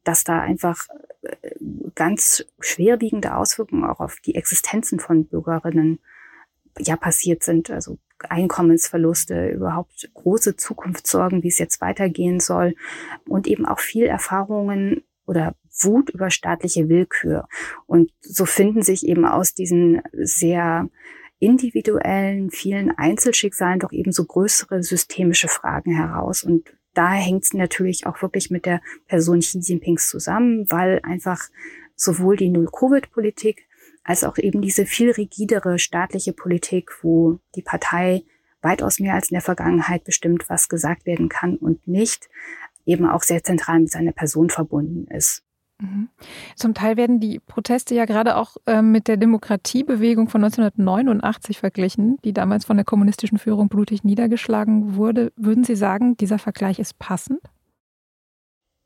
dass 0.02 0.24
da 0.24 0.40
einfach 0.40 0.88
äh, 1.22 1.54
ganz 1.94 2.44
schwerwiegende 2.58 3.36
Auswirkungen 3.36 3.84
auch 3.84 4.00
auf 4.00 4.18
die 4.20 4.34
Existenzen 4.34 4.98
von 4.98 5.26
Bürgerinnen 5.26 6.00
ja 6.78 6.96
passiert 6.96 7.44
sind. 7.44 7.70
Also 7.70 7.98
Einkommensverluste, 8.28 9.50
überhaupt 9.50 10.10
große 10.14 10.56
Zukunftssorgen, 10.56 11.44
wie 11.44 11.48
es 11.48 11.58
jetzt 11.58 11.80
weitergehen 11.80 12.40
soll 12.40 12.74
und 13.28 13.46
eben 13.46 13.66
auch 13.66 13.78
viel 13.78 14.06
Erfahrungen 14.06 15.04
oder 15.26 15.54
Wut 15.80 16.10
über 16.10 16.30
staatliche 16.30 16.88
Willkür. 16.88 17.46
Und 17.86 18.12
so 18.20 18.46
finden 18.46 18.82
sich 18.82 19.06
eben 19.06 19.26
aus 19.26 19.54
diesen 19.54 20.02
sehr 20.12 20.88
individuellen, 21.44 22.50
vielen 22.50 22.90
Einzelschicksalen 22.90 23.80
doch 23.80 23.92
eben 23.92 24.12
so 24.12 24.24
größere 24.24 24.82
systemische 24.82 25.48
Fragen 25.48 25.94
heraus. 25.94 26.42
Und 26.42 26.72
da 26.94 27.12
hängt 27.12 27.44
es 27.44 27.52
natürlich 27.52 28.06
auch 28.06 28.22
wirklich 28.22 28.50
mit 28.50 28.66
der 28.66 28.80
Person 29.06 29.40
Xi 29.40 29.58
Jinpings 29.58 30.08
zusammen, 30.08 30.66
weil 30.70 31.00
einfach 31.02 31.48
sowohl 31.96 32.36
die 32.36 32.48
Null-Covid-Politik 32.48 33.66
als 34.04 34.24
auch 34.24 34.38
eben 34.38 34.62
diese 34.62 34.86
viel 34.86 35.10
rigidere 35.10 35.78
staatliche 35.78 36.32
Politik, 36.32 36.90
wo 37.02 37.38
die 37.54 37.62
Partei 37.62 38.24
weitaus 38.60 38.98
mehr 38.98 39.14
als 39.14 39.30
in 39.30 39.34
der 39.34 39.42
Vergangenheit 39.42 40.04
bestimmt, 40.04 40.48
was 40.48 40.68
gesagt 40.68 41.06
werden 41.06 41.28
kann 41.28 41.56
und 41.56 41.86
nicht, 41.86 42.28
eben 42.86 43.06
auch 43.06 43.22
sehr 43.22 43.42
zentral 43.42 43.80
mit 43.80 43.90
seiner 43.90 44.12
Person 44.12 44.50
verbunden 44.50 45.06
ist. 45.14 45.42
Mhm. 45.80 46.08
Zum 46.56 46.74
Teil 46.74 46.96
werden 46.96 47.20
die 47.20 47.40
Proteste 47.40 47.94
ja 47.94 48.04
gerade 48.04 48.36
auch 48.36 48.56
äh, 48.66 48.82
mit 48.82 49.08
der 49.08 49.16
Demokratiebewegung 49.16 50.28
von 50.28 50.44
1989 50.44 51.58
verglichen, 51.58 52.18
die 52.24 52.32
damals 52.32 52.64
von 52.64 52.76
der 52.76 52.84
kommunistischen 52.84 53.38
Führung 53.38 53.68
blutig 53.68 54.04
niedergeschlagen 54.04 54.96
wurde. 54.96 55.32
Würden 55.36 55.64
Sie 55.64 55.76
sagen, 55.76 56.16
dieser 56.16 56.38
Vergleich 56.38 56.78
ist 56.78 56.98
passend? 56.98 57.40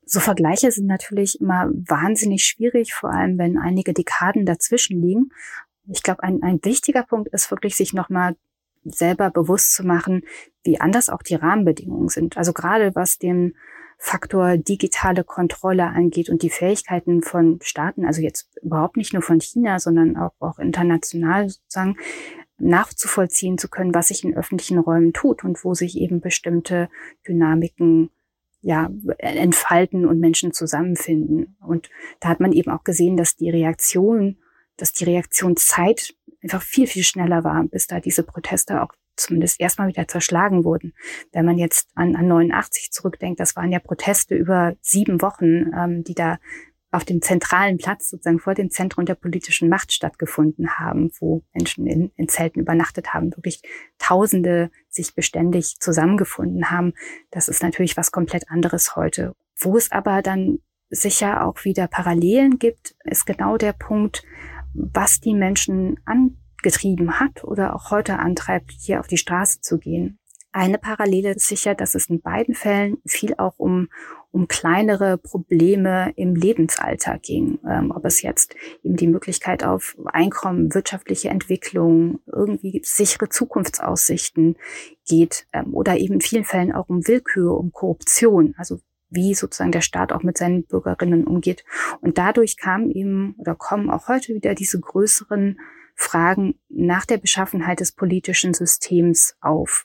So 0.05 0.21
Vergleiche 0.21 0.73
sind 0.73 0.87
natürlich 0.87 1.39
immer 1.39 1.69
wahnsinnig 1.71 2.45
schwierig, 2.45 2.95
vor 2.95 3.13
allem 3.13 3.37
wenn 3.37 3.59
einige 3.59 3.93
Dekaden 3.93 4.47
dazwischen 4.47 5.03
liegen. 5.03 5.29
Ich 5.87 6.03
glaube, 6.03 6.23
ein, 6.23 6.43
ein 6.43 6.61
wichtiger 6.63 7.03
Punkt 7.03 7.29
ist 7.29 7.51
wirklich, 7.51 7.77
sich 7.77 7.93
nochmal 7.93 8.35
selber 8.85 9.31
bewusst 9.31 9.75
zu 9.75 9.85
machen, 9.85 10.23
wie 10.65 10.81
anders 10.81 11.11
auch 11.11 11.23
die 11.23 11.35
Rahmenbedingungen 11.35 12.09
sind. 12.09 12.39
Also 12.39 12.55
gerade 12.55 12.95
was 12.95 13.19
den 13.19 13.55
Faktor 14.01 14.57
digitale 14.57 15.25
Kontrolle 15.25 15.89
angeht 15.89 16.31
und 16.31 16.43
die 16.43 16.51
Fähigkeiten 16.51 17.21
von 17.23 17.59
Staaten, 17.63 18.07
also 18.07 18.23
jetzt 18.23 18.49
überhaupt 18.63 18.97
nicht 18.97 19.13
nur 19.13 19.23
von 19.23 19.41
China, 19.41 19.81
sondern 19.81 20.17
auch, 20.17 20.33
auch 20.39 20.61
international 20.61 21.49
sozusagen, 21.49 21.97
nachzuvollziehen 22.59 23.59
zu 23.59 23.69
können, 23.69 23.95
was 23.95 24.09
sich 24.09 24.25
in 24.25 24.37
öffentlichen 24.37 24.79
Räumen 24.79 25.13
tut 25.13 25.45
und 25.45 25.65
wo 25.65 25.75
sich 25.75 25.99
eben 25.99 26.21
bestimmte 26.21 26.89
Dynamiken 27.27 28.11
ja, 28.61 28.91
entfalten 29.19 30.07
und 30.07 30.21
Menschen 30.21 30.53
zusammenfinden. 30.53 31.57
Und 31.61 31.91
da 32.21 32.29
hat 32.29 32.41
man 32.41 32.53
eben 32.53 32.71
auch 32.71 32.85
gesehen, 32.85 33.17
dass 33.17 33.37
die 33.37 33.51
Reaktion, 33.51 34.39
dass 34.77 34.93
die 34.93 35.05
Reaktionszeit 35.05 36.15
einfach 36.43 36.63
viel, 36.63 36.87
viel 36.87 37.05
schneller 37.05 37.45
war, 37.45 37.65
bis 37.65 37.87
da 37.87 38.01
diese 38.01 38.23
Proteste 38.23 38.83
auch 38.83 38.93
zumindest 39.19 39.61
erstmal 39.61 39.89
wieder 39.89 40.09
zerschlagen 40.09 40.65
wurden. 40.65 40.95
Wenn 41.33 41.45
man 41.45 41.59
jetzt 41.59 41.91
an, 41.95 42.17
an 42.17 42.29
89 42.29 42.91
zurückdenkt, 42.93 43.41
das 43.41 43.57
waren 43.57 43.73
ja 43.73 43.79
Proteste 43.79 44.35
über 44.35 44.75
sieben 44.81 45.21
Wochen, 45.21 45.73
ähm, 45.75 46.05
die 46.05 46.15
da 46.15 46.39
auf 46.91 47.05
dem 47.05 47.21
zentralen 47.21 47.77
Platz, 47.77 48.09
sozusagen 48.09 48.39
vor 48.39 48.55
dem 48.55 48.71
Zentrum 48.71 49.05
der 49.05 49.15
politischen 49.15 49.69
Macht 49.69 49.93
stattgefunden 49.93 50.79
haben, 50.79 51.11
wo 51.21 51.45
Menschen 51.53 51.87
in, 51.87 52.11
in 52.17 52.29
Zelten 52.29 52.61
übernachtet 52.61 53.13
haben, 53.13 53.37
wirklich 53.37 53.61
Tausende 53.99 54.71
sich 54.89 55.15
beständig 55.15 55.77
zusammengefunden 55.81 56.71
haben. 56.71 56.95
Das 57.31 57.49
ist 57.49 57.63
natürlich 57.63 57.97
was 57.97 58.11
komplett 58.11 58.49
anderes 58.49 58.97
heute. 58.97 59.35
Wo 59.59 59.77
es 59.77 59.93
aber 59.93 60.23
dann 60.23 60.61
sicher 60.89 61.47
auch 61.47 61.65
wieder 61.65 61.89
Parallelen 61.89 62.59
gibt, 62.59 62.95
ist 63.05 63.27
genau 63.27 63.59
der 63.59 63.75
Punkt, 63.75 64.23
was 64.73 65.21
die 65.21 65.35
Menschen 65.35 66.01
an 66.07 66.39
getrieben 66.69 67.19
hat 67.19 67.45
oder 67.45 67.75
auch 67.75 67.91
heute 67.91 68.19
antreibt, 68.19 68.73
hier 68.73 69.01
auf 69.01 69.07
die 69.07 69.17
Straße 69.17 69.61
zu 69.63 69.79
gehen. 69.79 70.19
Eine 70.53 70.77
Parallele 70.77 71.33
ist 71.33 71.47
sicher, 71.47 71.75
dass 71.75 71.95
es 71.95 72.11
in 72.11 72.21
beiden 72.21 72.55
Fällen 72.55 72.99
viel 73.07 73.35
auch 73.39 73.59
um, 73.59 73.89
um 74.33 74.49
kleinere 74.49 75.17
Probleme 75.17 76.13
im 76.17 76.35
Lebensalter 76.35 77.19
ging. 77.19 77.59
Ähm, 77.67 77.91
ob 77.95 78.05
es 78.05 78.21
jetzt 78.23 78.55
eben 78.83 78.97
die 78.97 79.07
Möglichkeit 79.07 79.65
auf 79.65 79.97
Einkommen, 80.07 80.75
wirtschaftliche 80.75 81.31
Entwicklung, 81.31 82.21
irgendwie 82.27 82.83
sichere 82.85 83.29
Zukunftsaussichten 83.29 84.57
geht 85.07 85.47
ähm, 85.53 85.73
oder 85.75 85.97
eben 85.97 86.15
in 86.15 86.21
vielen 86.21 86.45
Fällen 86.45 86.73
auch 86.73 86.89
um 86.89 87.07
Willkür, 87.07 87.57
um 87.57 87.73
Korruption. 87.73 88.55
Also 88.59 88.81
wie 89.11 89.35
sozusagen 89.35 89.73
der 89.73 89.81
Staat 89.81 90.13
auch 90.13 90.23
mit 90.23 90.37
seinen 90.37 90.65
Bürgerinnen 90.65 91.27
umgeht. 91.27 91.65
Und 92.03 92.19
dadurch 92.19 92.59
kam 92.59 92.91
eben 92.91 93.35
oder 93.39 93.55
kommen 93.55 93.89
auch 93.89 94.09
heute 94.09 94.35
wieder 94.35 94.55
diese 94.55 94.79
größeren 94.81 95.59
Fragen 95.99 96.55
nach 96.69 97.05
der 97.05 97.19
Beschaffenheit 97.19 97.81
des 97.81 97.93
politischen 97.93 98.55
Systems 98.55 99.35
auf. 99.41 99.85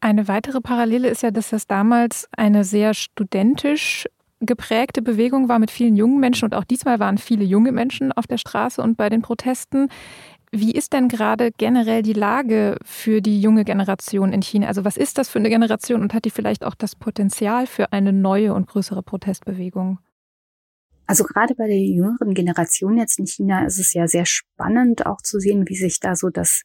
Eine 0.00 0.28
weitere 0.28 0.60
Parallele 0.60 1.08
ist 1.08 1.22
ja, 1.22 1.30
dass 1.30 1.50
das 1.50 1.66
damals 1.66 2.28
eine 2.36 2.64
sehr 2.64 2.94
studentisch 2.94 4.06
geprägte 4.40 5.00
Bewegung 5.00 5.48
war 5.48 5.58
mit 5.58 5.70
vielen 5.70 5.96
jungen 5.96 6.20
Menschen 6.20 6.46
und 6.46 6.54
auch 6.54 6.64
diesmal 6.64 6.98
waren 6.98 7.18
viele 7.18 7.44
junge 7.44 7.72
Menschen 7.72 8.12
auf 8.12 8.26
der 8.26 8.38
Straße 8.38 8.82
und 8.82 8.96
bei 8.96 9.08
den 9.08 9.22
Protesten. 9.22 9.88
Wie 10.50 10.72
ist 10.72 10.92
denn 10.92 11.08
gerade 11.08 11.50
generell 11.56 12.02
die 12.02 12.12
Lage 12.12 12.76
für 12.84 13.20
die 13.20 13.40
junge 13.40 13.64
Generation 13.64 14.32
in 14.32 14.42
China? 14.42 14.66
Also 14.66 14.84
was 14.84 14.96
ist 14.96 15.18
das 15.18 15.28
für 15.28 15.38
eine 15.38 15.50
Generation 15.50 16.02
und 16.02 16.14
hat 16.14 16.24
die 16.24 16.30
vielleicht 16.30 16.64
auch 16.64 16.74
das 16.74 16.96
Potenzial 16.96 17.66
für 17.66 17.92
eine 17.92 18.12
neue 18.12 18.54
und 18.54 18.66
größere 18.66 19.02
Protestbewegung? 19.02 19.98
Also 21.08 21.24
gerade 21.24 21.54
bei 21.54 21.66
der 21.66 21.78
jüngeren 21.78 22.34
Generation 22.34 22.98
jetzt 22.98 23.18
in 23.18 23.26
China 23.26 23.64
ist 23.64 23.78
es 23.78 23.94
ja 23.94 24.06
sehr 24.06 24.26
spannend 24.26 25.06
auch 25.06 25.22
zu 25.22 25.40
sehen, 25.40 25.66
wie 25.66 25.74
sich 25.74 26.00
da 26.00 26.14
so 26.14 26.28
das, 26.28 26.64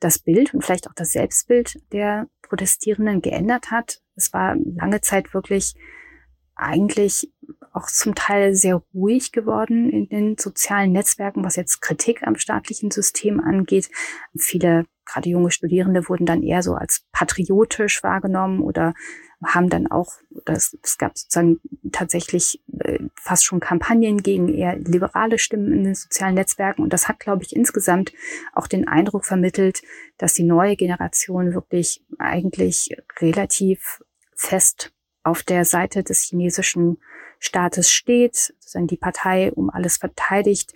das 0.00 0.18
Bild 0.18 0.54
und 0.54 0.64
vielleicht 0.64 0.88
auch 0.88 0.94
das 0.94 1.12
Selbstbild 1.12 1.78
der 1.92 2.26
Protestierenden 2.40 3.20
geändert 3.20 3.70
hat. 3.70 4.00
Es 4.16 4.32
war 4.32 4.56
lange 4.56 5.02
Zeit 5.02 5.34
wirklich 5.34 5.74
eigentlich 6.54 7.30
auch 7.72 7.86
zum 7.86 8.14
Teil 8.14 8.54
sehr 8.54 8.82
ruhig 8.94 9.30
geworden 9.30 9.90
in 9.90 10.08
den 10.08 10.38
sozialen 10.38 10.92
Netzwerken, 10.92 11.44
was 11.44 11.56
jetzt 11.56 11.82
Kritik 11.82 12.22
am 12.22 12.36
staatlichen 12.36 12.90
System 12.90 13.40
angeht. 13.40 13.90
Viele, 14.38 14.86
gerade 15.04 15.28
junge 15.28 15.50
Studierende, 15.50 16.08
wurden 16.08 16.24
dann 16.24 16.42
eher 16.42 16.62
so 16.62 16.74
als 16.74 17.04
patriotisch 17.12 18.02
wahrgenommen 18.02 18.62
oder 18.62 18.94
haben 19.44 19.68
dann 19.68 19.86
auch, 19.86 20.12
das, 20.44 20.76
es 20.82 20.98
gab 20.98 21.16
sozusagen 21.18 21.60
tatsächlich 21.90 22.62
äh, 22.78 22.98
fast 23.14 23.44
schon 23.44 23.60
Kampagnen 23.60 24.22
gegen 24.22 24.48
eher 24.48 24.76
liberale 24.76 25.38
Stimmen 25.38 25.72
in 25.72 25.84
den 25.84 25.94
sozialen 25.94 26.34
Netzwerken. 26.34 26.82
Und 26.82 26.92
das 26.92 27.08
hat, 27.08 27.20
glaube 27.20 27.42
ich, 27.44 27.54
insgesamt 27.54 28.12
auch 28.52 28.66
den 28.66 28.88
Eindruck 28.88 29.24
vermittelt, 29.24 29.82
dass 30.18 30.34
die 30.34 30.44
neue 30.44 30.76
Generation 30.76 31.54
wirklich 31.54 32.04
eigentlich 32.18 32.90
relativ 33.20 34.02
fest 34.34 34.92
auf 35.22 35.42
der 35.42 35.64
Seite 35.64 36.02
des 36.02 36.22
chinesischen 36.22 36.98
Staates 37.38 37.90
steht, 37.90 38.36
sozusagen 38.36 38.86
die 38.86 38.96
Partei 38.96 39.52
um 39.52 39.70
alles 39.70 39.96
verteidigt 39.96 40.72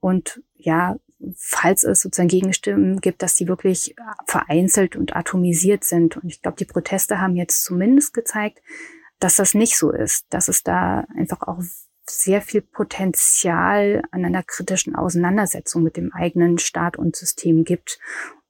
und 0.00 0.42
ja, 0.54 0.96
falls 1.36 1.82
es 1.82 2.00
sozusagen 2.00 2.28
Gegenstimmen 2.28 3.00
gibt, 3.00 3.22
dass 3.22 3.34
die 3.34 3.48
wirklich 3.48 3.94
vereinzelt 4.26 4.96
und 4.96 5.16
atomisiert 5.16 5.84
sind. 5.84 6.16
Und 6.16 6.28
ich 6.28 6.42
glaube, 6.42 6.56
die 6.56 6.64
Proteste 6.64 7.20
haben 7.20 7.36
jetzt 7.36 7.64
zumindest 7.64 8.14
gezeigt, 8.14 8.60
dass 9.18 9.36
das 9.36 9.54
nicht 9.54 9.76
so 9.76 9.90
ist, 9.90 10.26
dass 10.30 10.48
es 10.48 10.62
da 10.62 11.06
einfach 11.16 11.42
auch 11.42 11.62
sehr 12.08 12.40
viel 12.40 12.60
Potenzial 12.60 14.02
an 14.10 14.24
einer 14.24 14.42
kritischen 14.42 14.94
Auseinandersetzung 14.94 15.82
mit 15.82 15.96
dem 15.96 16.12
eigenen 16.12 16.58
Staat 16.58 16.96
und 16.96 17.16
System 17.16 17.64
gibt. 17.64 17.98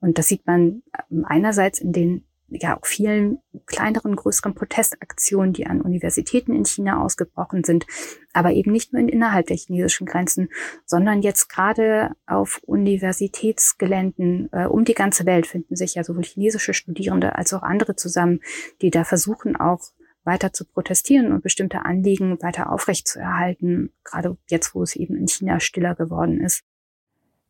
Und 0.01 0.19
das 0.19 0.29
sieht 0.29 0.47
man 0.47 0.83
ähm, 1.11 1.25
einerseits 1.25 1.79
in 1.79 1.93
den 1.93 2.27
ja 2.49 2.77
auch 2.77 2.87
vielen 2.87 3.39
kleineren, 3.67 4.17
größeren 4.17 4.55
Protestaktionen, 4.55 5.53
die 5.53 5.67
an 5.67 5.81
Universitäten 5.81 6.55
in 6.55 6.65
China 6.65 7.03
ausgebrochen 7.03 7.65
sind, 7.65 7.87
aber 8.33 8.53
eben 8.53 8.73
nicht 8.73 8.93
nur 8.93 9.03
innerhalb 9.03 9.47
der 9.47 9.57
chinesischen 9.57 10.07
Grenzen, 10.07 10.49
sondern 10.85 11.23
jetzt 11.23 11.49
gerade 11.49 12.13
auf 12.27 12.61
Universitätsgeländen 12.65 14.49
äh, 14.53 14.67
um 14.67 14.85
die 14.85 14.95
ganze 14.95 15.27
Welt 15.27 15.47
finden 15.47 15.77
sich 15.77 15.95
ja 15.95 16.05
sowohl 16.05 16.25
chinesische 16.25 16.75
Studierende 16.75 17.37
als 17.37 17.53
auch 17.53 17.63
andere 17.63 17.97
zusammen, 17.97 18.41
die 18.83 18.91
da 18.91 19.05
versuchen 19.05 19.57
auch 19.57 19.81
weiter 20.25 20.53
zu 20.53 20.65
protestieren 20.65 21.33
und 21.33 21.43
bestimmte 21.43 21.85
Anliegen 21.85 22.43
weiter 22.43 22.73
aufrechtzuerhalten, 22.73 23.93
gerade 24.05 24.37
jetzt, 24.49 24.75
wo 24.75 24.83
es 24.83 24.97
eben 24.97 25.17
in 25.17 25.29
China 25.29 25.61
stiller 25.61 25.95
geworden 25.95 26.41
ist. 26.41 26.65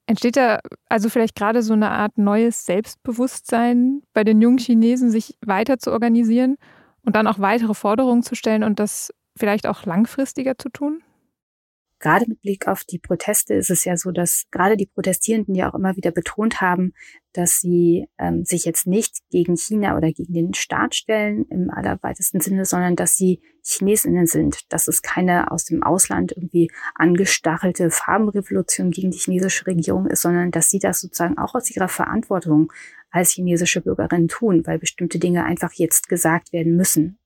Entsteht 0.08 0.36
da 0.36 0.60
also 0.88 1.08
vielleicht 1.08 1.34
gerade 1.34 1.62
so 1.62 1.72
eine 1.72 1.90
Art 1.90 2.16
neues 2.16 2.64
Selbstbewusstsein 2.64 4.02
bei 4.12 4.22
den 4.22 4.40
jungen 4.40 4.58
Chinesen, 4.58 5.10
sich 5.10 5.36
weiter 5.44 5.78
zu 5.78 5.90
organisieren 5.92 6.56
und 7.04 7.16
dann 7.16 7.26
auch 7.26 7.40
weitere 7.40 7.74
Forderungen 7.74 8.22
zu 8.22 8.36
stellen 8.36 8.62
und 8.62 8.78
das 8.78 9.12
vielleicht 9.36 9.66
auch 9.66 9.84
langfristiger 9.84 10.58
zu 10.58 10.68
tun? 10.68 11.02
Gerade 12.06 12.26
mit 12.28 12.40
Blick 12.40 12.68
auf 12.68 12.84
die 12.84 13.00
Proteste 13.00 13.54
ist 13.54 13.68
es 13.68 13.84
ja 13.84 13.96
so, 13.96 14.12
dass 14.12 14.44
gerade 14.52 14.76
die 14.76 14.86
Protestierenden 14.86 15.56
ja 15.56 15.68
auch 15.68 15.74
immer 15.74 15.96
wieder 15.96 16.12
betont 16.12 16.60
haben, 16.60 16.92
dass 17.32 17.58
sie 17.58 18.06
ähm, 18.16 18.44
sich 18.44 18.64
jetzt 18.64 18.86
nicht 18.86 19.28
gegen 19.28 19.56
China 19.56 19.96
oder 19.96 20.12
gegen 20.12 20.32
den 20.32 20.54
Staat 20.54 20.94
stellen 20.94 21.46
im 21.50 21.68
allerweitesten 21.68 22.38
Sinne, 22.38 22.64
sondern 22.64 22.94
dass 22.94 23.16
sie 23.16 23.42
Chinesinnen 23.64 24.28
sind, 24.28 24.72
dass 24.72 24.86
es 24.86 25.02
keine 25.02 25.50
aus 25.50 25.64
dem 25.64 25.82
Ausland 25.82 26.30
irgendwie 26.30 26.70
angestachelte 26.94 27.90
Farbenrevolution 27.90 28.92
gegen 28.92 29.10
die 29.10 29.18
chinesische 29.18 29.66
Regierung 29.66 30.06
ist, 30.06 30.22
sondern 30.22 30.52
dass 30.52 30.70
sie 30.70 30.78
das 30.78 31.00
sozusagen 31.00 31.38
auch 31.38 31.56
aus 31.56 31.74
ihrer 31.74 31.88
Verantwortung 31.88 32.72
als 33.10 33.32
chinesische 33.32 33.80
Bürgerin 33.80 34.28
tun, 34.28 34.64
weil 34.64 34.78
bestimmte 34.78 35.18
Dinge 35.18 35.42
einfach 35.42 35.72
jetzt 35.72 36.08
gesagt 36.08 36.52
werden 36.52 36.76
müssen 36.76 37.18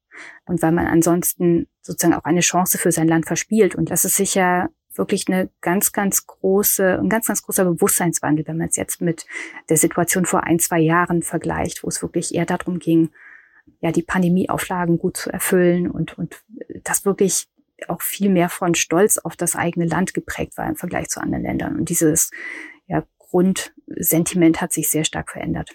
und 0.47 0.63
weil 0.63 0.73
man 0.73 0.87
ansonsten 0.87 1.69
sozusagen 1.83 2.15
auch 2.15 2.25
eine 2.25 2.41
Chance 2.41 2.79
für 2.79 2.93
sein 2.93 3.09
Land 3.09 3.27
verspielt. 3.27 3.75
Und 3.75 3.91
das 3.91 4.05
ist 4.05 4.17
sicher 4.17 4.69
wirklich 4.95 5.29
eine 5.29 5.51
ganz, 5.61 5.93
ganz 5.93 6.27
große, 6.27 6.99
ein 6.99 7.09
ganz, 7.09 7.27
ganz 7.27 7.43
großer 7.43 7.65
Bewusstseinswandel, 7.65 8.47
wenn 8.47 8.59
man 8.59 8.69
es 8.69 8.77
jetzt 8.77 9.01
mit 9.01 9.27
der 9.69 9.77
Situation 9.77 10.27
vor 10.27 10.45
ein, 10.45 10.59
zwei 10.59 10.81
Jahren 10.81 11.23
vergleicht, 11.23 11.83
wo 11.85 11.89
es 11.89 12.03
wirklich 12.03 12.35
eher 12.35 12.47
darum 12.47 12.79
ging, 12.79 13.11
ja, 13.81 13.93
die 13.93 14.03
Pandemieauflagen 14.03 14.99
gut 14.99 15.17
zu 15.17 15.31
erfüllen 15.31 15.91
und, 15.91 16.19
und 16.19 16.43
das 16.85 17.05
wirklich 17.05 17.49
auch 17.89 18.03
viel 18.03 18.29
mehr 18.29 18.49
von 18.49 18.75
Stolz 18.75 19.19
auf 19.19 19.37
das 19.37 19.57
eigene 19.57 19.87
Land 19.87 20.13
geprägt 20.13 20.59
war 20.59 20.69
im 20.69 20.77
Vergleich 20.77 21.09
zu 21.09 21.21
anderen 21.21 21.45
Ländern. 21.45 21.77
Und 21.77 21.89
dieses 21.89 22.31
ja, 22.87 23.05
Grundsentiment 23.19 24.61
hat 24.61 24.73
sich 24.73 24.91
sehr 24.91 25.05
stark 25.05 25.31
verändert. 25.31 25.71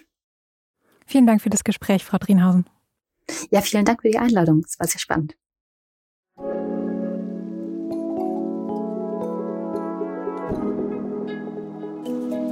Vielen 1.06 1.26
Dank 1.26 1.40
für 1.40 1.50
das 1.50 1.64
Gespräch, 1.64 2.04
Frau 2.04 2.18
Drienhausen. 2.18 2.66
Ja, 3.50 3.60
vielen 3.60 3.84
Dank 3.84 4.02
für 4.02 4.10
die 4.10 4.18
Einladung. 4.18 4.62
Es 4.66 4.78
war 4.78 4.86
sehr 4.86 5.00
spannend. 5.00 5.36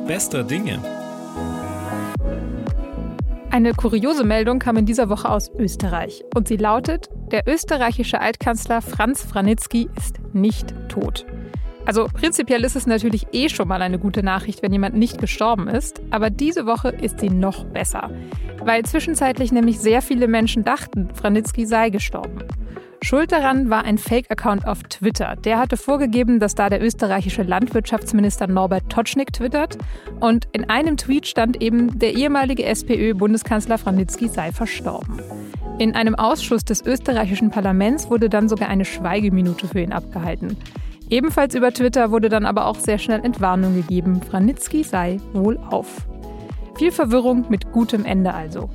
Bester 0.07 0.45
Dinge. 0.45 0.81
Eine 3.51 3.73
kuriose 3.73 4.25
Meldung 4.25 4.59
kam 4.59 4.77
in 4.77 4.85
dieser 4.85 5.09
Woche 5.09 5.31
aus 5.31 5.49
Österreich 5.57 6.25
und 6.35 6.49
sie 6.49 6.57
lautet, 6.57 7.09
der 7.31 7.47
österreichische 7.47 8.21
Altkanzler 8.21 8.83
Franz 8.83 9.23
Franitzky 9.23 9.89
ist 9.97 10.17
nicht 10.33 10.75
tot. 10.89 11.25
Also 11.87 12.07
prinzipiell 12.13 12.65
ist 12.65 12.77
es 12.77 12.87
natürlich 12.87 13.27
eh 13.33 13.49
schon 13.49 13.69
mal 13.69 13.83
eine 13.83 13.99
gute 13.99 14.23
Nachricht, 14.23 14.63
wenn 14.63 14.73
jemand 14.73 14.95
nicht 14.95 15.19
gestorben 15.19 15.69
ist, 15.69 16.01
aber 16.11 16.31
diese 16.31 16.67
Woche 16.67 16.89
ist 16.89 17.21
sie 17.21 17.31
noch 17.31 17.65
besser, 17.65 18.11
weil 18.63 18.85
zwischenzeitlich 18.85 19.53
nämlich 19.53 19.79
sehr 19.79 20.01
viele 20.01 20.27
Menschen 20.27 20.65
dachten, 20.65 21.11
Franitzky 21.15 21.67
sei 21.67 21.91
gestorben. 21.91 22.39
Schuld 23.05 23.33
daran 23.33 23.69
war 23.69 23.85
ein 23.85 23.99
Fake-Account 23.99 24.67
auf 24.67 24.83
Twitter. 24.85 25.37
Der 25.37 25.59
hatte 25.59 25.77
vorgegeben, 25.77 26.41
dass 26.41 26.55
da 26.55 26.71
der 26.71 26.83
österreichische 26.83 27.43
Landwirtschaftsminister 27.43 28.47
Norbert 28.47 28.89
Totschnig 28.89 29.31
twittert. 29.31 29.77
Und 30.21 30.49
in 30.53 30.71
einem 30.71 30.97
Tweet 30.97 31.27
stand 31.27 31.61
eben, 31.61 31.99
der 31.99 32.15
ehemalige 32.15 32.65
SPÖ-Bundeskanzler 32.65 33.77
Franitzky 33.77 34.29
sei 34.29 34.53
verstorben. 34.53 35.21
In 35.79 35.95
einem 35.95 36.15
Ausschuss 36.15 36.65
des 36.65 36.81
österreichischen 36.87 37.51
Parlaments 37.51 38.09
wurde 38.09 38.31
dann 38.31 38.49
sogar 38.49 38.71
eine 38.71 38.87
Schweigeminute 38.87 39.69
für 39.69 39.81
ihn 39.81 39.93
abgehalten. 39.93 40.57
Ebenfalls 41.11 41.55
über 41.55 41.73
Twitter 41.73 42.11
wurde 42.11 42.29
dann 42.29 42.47
aber 42.47 42.67
auch 42.67 42.79
sehr 42.79 42.99
schnell 42.99 43.25
Entwarnung 43.25 43.75
gegeben, 43.75 44.21
Franitzky 44.23 44.83
sei 44.83 45.21
wohl 45.33 45.59
auf. 45.71 46.07
Viel 46.77 46.91
Verwirrung 46.91 47.45
mit 47.49 47.73
gutem 47.73 48.05
Ende 48.05 48.35
also. 48.35 48.71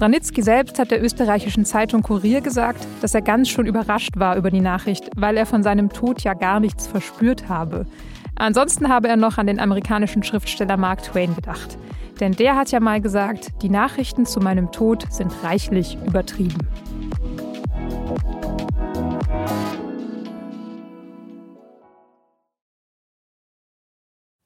Ranitzky 0.00 0.42
selbst 0.42 0.80
hat 0.80 0.90
der 0.90 1.04
österreichischen 1.04 1.64
Zeitung 1.64 2.02
Kurier 2.02 2.40
gesagt, 2.40 2.84
dass 3.00 3.14
er 3.14 3.22
ganz 3.22 3.48
schon 3.48 3.66
überrascht 3.66 4.16
war 4.16 4.36
über 4.36 4.50
die 4.50 4.60
Nachricht, 4.60 5.08
weil 5.14 5.36
er 5.36 5.46
von 5.46 5.62
seinem 5.62 5.88
Tod 5.90 6.22
ja 6.22 6.34
gar 6.34 6.58
nichts 6.58 6.88
verspürt 6.88 7.48
habe. 7.48 7.86
Ansonsten 8.34 8.88
habe 8.88 9.06
er 9.06 9.16
noch 9.16 9.38
an 9.38 9.46
den 9.46 9.60
amerikanischen 9.60 10.24
Schriftsteller 10.24 10.76
Mark 10.76 11.04
Twain 11.04 11.36
gedacht. 11.36 11.78
Denn 12.18 12.32
der 12.32 12.56
hat 12.56 12.72
ja 12.72 12.80
mal 12.80 13.00
gesagt, 13.00 13.62
die 13.62 13.68
Nachrichten 13.68 14.26
zu 14.26 14.40
meinem 14.40 14.72
Tod 14.72 15.06
sind 15.10 15.32
reichlich 15.44 15.96
übertrieben. 16.04 16.58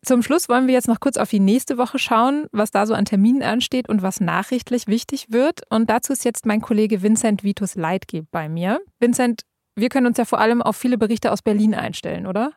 Zum 0.08 0.22
Schluss 0.22 0.48
wollen 0.48 0.66
wir 0.66 0.72
jetzt 0.72 0.88
noch 0.88 1.00
kurz 1.00 1.18
auf 1.18 1.28
die 1.28 1.38
nächste 1.38 1.76
Woche 1.76 1.98
schauen, 1.98 2.46
was 2.50 2.70
da 2.70 2.86
so 2.86 2.94
an 2.94 3.04
Terminen 3.04 3.42
ansteht 3.42 3.90
und 3.90 4.00
was 4.00 4.20
nachrichtlich 4.20 4.86
wichtig 4.86 5.26
wird. 5.28 5.60
Und 5.68 5.90
dazu 5.90 6.14
ist 6.14 6.24
jetzt 6.24 6.46
mein 6.46 6.62
Kollege 6.62 7.02
Vincent 7.02 7.44
Vitus 7.44 7.74
Leitgeb 7.74 8.24
bei 8.30 8.48
mir. 8.48 8.80
Vincent, 9.00 9.42
wir 9.80 9.88
können 9.88 10.06
uns 10.06 10.18
ja 10.18 10.24
vor 10.24 10.40
allem 10.40 10.62
auf 10.62 10.76
viele 10.76 10.98
Berichte 10.98 11.32
aus 11.32 11.42
Berlin 11.42 11.74
einstellen, 11.74 12.26
oder? 12.26 12.52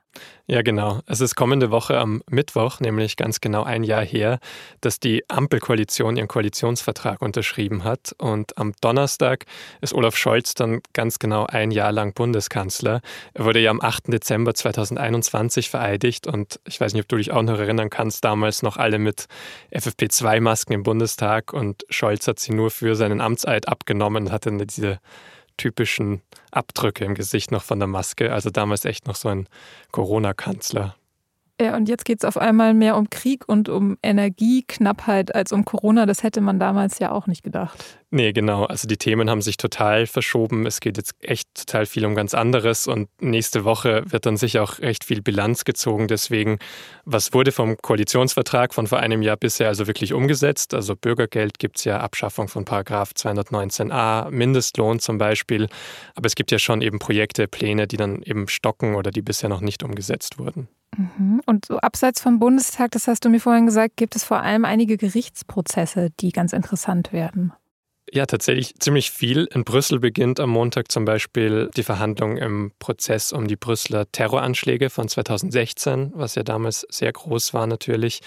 Ja, 0.48 0.62
genau. 0.62 1.00
Es 1.06 1.22
ist 1.22 1.36
kommende 1.36 1.72
Woche 1.72 1.98
am 1.98 2.22
Mittwoch, 2.30 2.80
nämlich 2.82 3.16
ganz 3.16 3.40
genau 3.40 3.64
ein 3.64 3.84
Jahr 3.84 4.04
her, 4.04 4.40
dass 4.82 5.00
die 5.00 5.24
Ampelkoalition 5.30 6.18
ihren 6.18 6.28
Koalitionsvertrag 6.28 7.22
unterschrieben 7.22 7.84
hat. 7.86 8.14
Und 8.18 8.58
am 8.58 8.74
Donnerstag 8.82 9.46
ist 9.80 9.94
Olaf 9.94 10.18
Scholz 10.18 10.54
dann 10.54 10.82
ganz 10.94 11.20
genau 11.20 11.46
ein 11.46 11.72
Jahr 11.72 11.92
lang 11.92 12.14
Bundeskanzler. 12.14 13.02
Er 13.34 13.46
wurde 13.46 13.60
ja 13.60 13.72
am 13.72 13.80
8. 13.80 14.12
Dezember 14.12 14.54
2021 14.54 15.70
vereidigt. 15.70 16.28
Und 16.28 16.60
ich 16.68 16.82
weiß 16.82 16.94
nicht, 16.94 17.04
ob 17.04 17.08
du 17.08 17.18
dich 17.18 17.32
auch 17.32 17.44
noch 17.44 17.60
erinnern 17.60 17.90
kannst, 17.90 18.26
damals 18.26 18.64
noch 18.64 18.76
alle 18.76 19.00
mit 19.00 19.28
FFP2-Masken 19.72 20.74
im 20.74 20.84
Bundestag. 20.84 21.54
Und 21.54 21.86
Scholz 21.90 22.28
hat 22.28 22.40
sie 22.40 22.54
nur 22.54 22.72
für 22.72 22.96
seinen 22.96 23.22
Amtseid 23.22 23.70
abgenommen 23.70 24.26
und 24.26 24.32
hatte 24.32 24.52
diese 24.66 25.00
typischen 25.58 26.22
Abdrücke 26.52 27.06
im 27.06 27.16
Gesicht 27.16 27.52
noch 27.52 27.64
von 27.64 27.80
der 27.80 27.88
Maske. 27.88 28.34
Also 28.34 28.50
damals 28.50 28.86
echt 28.86 29.08
noch 29.08 29.16
so 29.16 29.30
ein 29.30 29.48
Corona-Kanzler. 29.92 30.96
Ja, 31.62 31.76
und 31.76 31.88
jetzt 31.88 32.06
geht 32.06 32.24
es 32.24 32.26
auf 32.26 32.38
einmal 32.38 32.74
mehr 32.74 32.98
um 32.98 33.12
Krieg 33.12 33.48
und 33.48 33.70
um 33.70 33.96
Energieknappheit 34.02 35.36
als 35.36 35.52
um 35.52 35.64
Corona. 35.64 36.08
Das 36.08 36.24
hätte 36.24 36.42
man 36.42 36.58
damals 36.58 36.98
ja 36.98 37.12
auch 37.12 37.28
nicht 37.28 37.44
gedacht. 37.44 38.00
Nee, 38.10 38.34
genau. 38.34 38.66
Also 38.66 38.88
die 38.88 38.98
Themen 38.98 39.30
haben 39.30 39.44
sich 39.44 39.58
total 39.58 40.08
verschoben. 40.08 40.66
Es 40.66 40.80
geht 40.80 40.98
jetzt 40.98 41.14
echt 41.22 41.54
total 41.54 41.86
viel 41.86 42.04
um 42.08 42.16
ganz 42.16 42.34
anderes. 42.34 42.88
Und 42.88 43.10
nächste 43.22 43.64
Woche 43.64 44.02
wird 44.08 44.26
dann 44.26 44.38
sicher 44.38 44.64
auch 44.64 44.80
recht 44.80 45.04
viel 45.04 45.22
Bilanz 45.22 45.64
gezogen. 45.64 46.08
Deswegen, 46.08 46.58
was 47.06 47.32
wurde 47.32 47.52
vom 47.52 47.78
Koalitionsvertrag 47.78 48.74
von 48.74 48.88
vor 48.88 48.98
einem 48.98 49.22
Jahr 49.22 49.38
bisher 49.38 49.68
also 49.68 49.86
wirklich 49.86 50.14
umgesetzt? 50.14 50.74
Also 50.74 50.96
Bürgergeld 50.96 51.60
gibt 51.60 51.78
es 51.78 51.84
ja, 51.84 52.00
Abschaffung 52.00 52.48
von 52.48 52.66
Paragraph 52.66 53.12
219a, 53.16 54.32
Mindestlohn 54.32 55.00
zum 55.00 55.20
Beispiel. 55.20 55.68
Aber 56.16 56.26
es 56.26 56.34
gibt 56.34 56.50
ja 56.50 56.58
schon 56.58 56.82
eben 56.82 56.98
Projekte, 56.98 57.48
Pläne, 57.48 57.86
die 57.86 57.98
dann 57.98 58.24
eben 58.24 58.48
stocken 58.48 58.96
oder 58.96 59.12
die 59.12 59.22
bisher 59.22 59.48
noch 59.48 59.62
nicht 59.62 59.84
umgesetzt 59.84 60.40
wurden. 60.40 60.68
Mhm. 60.98 61.42
Und 61.46 61.66
so 61.66 61.78
abseits 61.78 62.22
vom 62.22 62.40
Bundestag, 62.40 62.92
das 62.92 63.08
hast 63.08 63.24
du 63.24 63.30
mir 63.30 63.40
vorhin 63.40 63.66
gesagt, 63.66 63.98
gibt 63.98 64.16
es 64.16 64.24
vor 64.24 64.42
allem 64.42 64.66
einige 64.66 64.98
Gerichtsprozesse, 64.98 66.10
die 66.20 66.32
ganz 66.32 66.54
interessant 66.54 67.14
werden. 67.14 67.54
Ja, 68.10 68.26
tatsächlich 68.26 68.76
ziemlich 68.80 69.10
viel. 69.10 69.48
In 69.54 69.64
Brüssel 69.64 70.00
beginnt 70.00 70.42
am 70.42 70.50
Montag 70.50 70.92
zum 70.92 71.06
Beispiel 71.06 71.70
die 71.78 71.84
Verhandlung 71.84 72.36
im 72.36 72.74
Prozess 72.78 73.32
um 73.32 73.48
die 73.48 73.56
Brüsseler 73.56 74.12
Terroranschläge 74.12 74.90
von 74.90 75.08
2016, 75.08 76.12
was 76.16 76.36
ja 76.36 76.44
damals 76.44 76.86
sehr 76.90 77.14
groß 77.14 77.54
war 77.54 77.68
natürlich. 77.68 78.20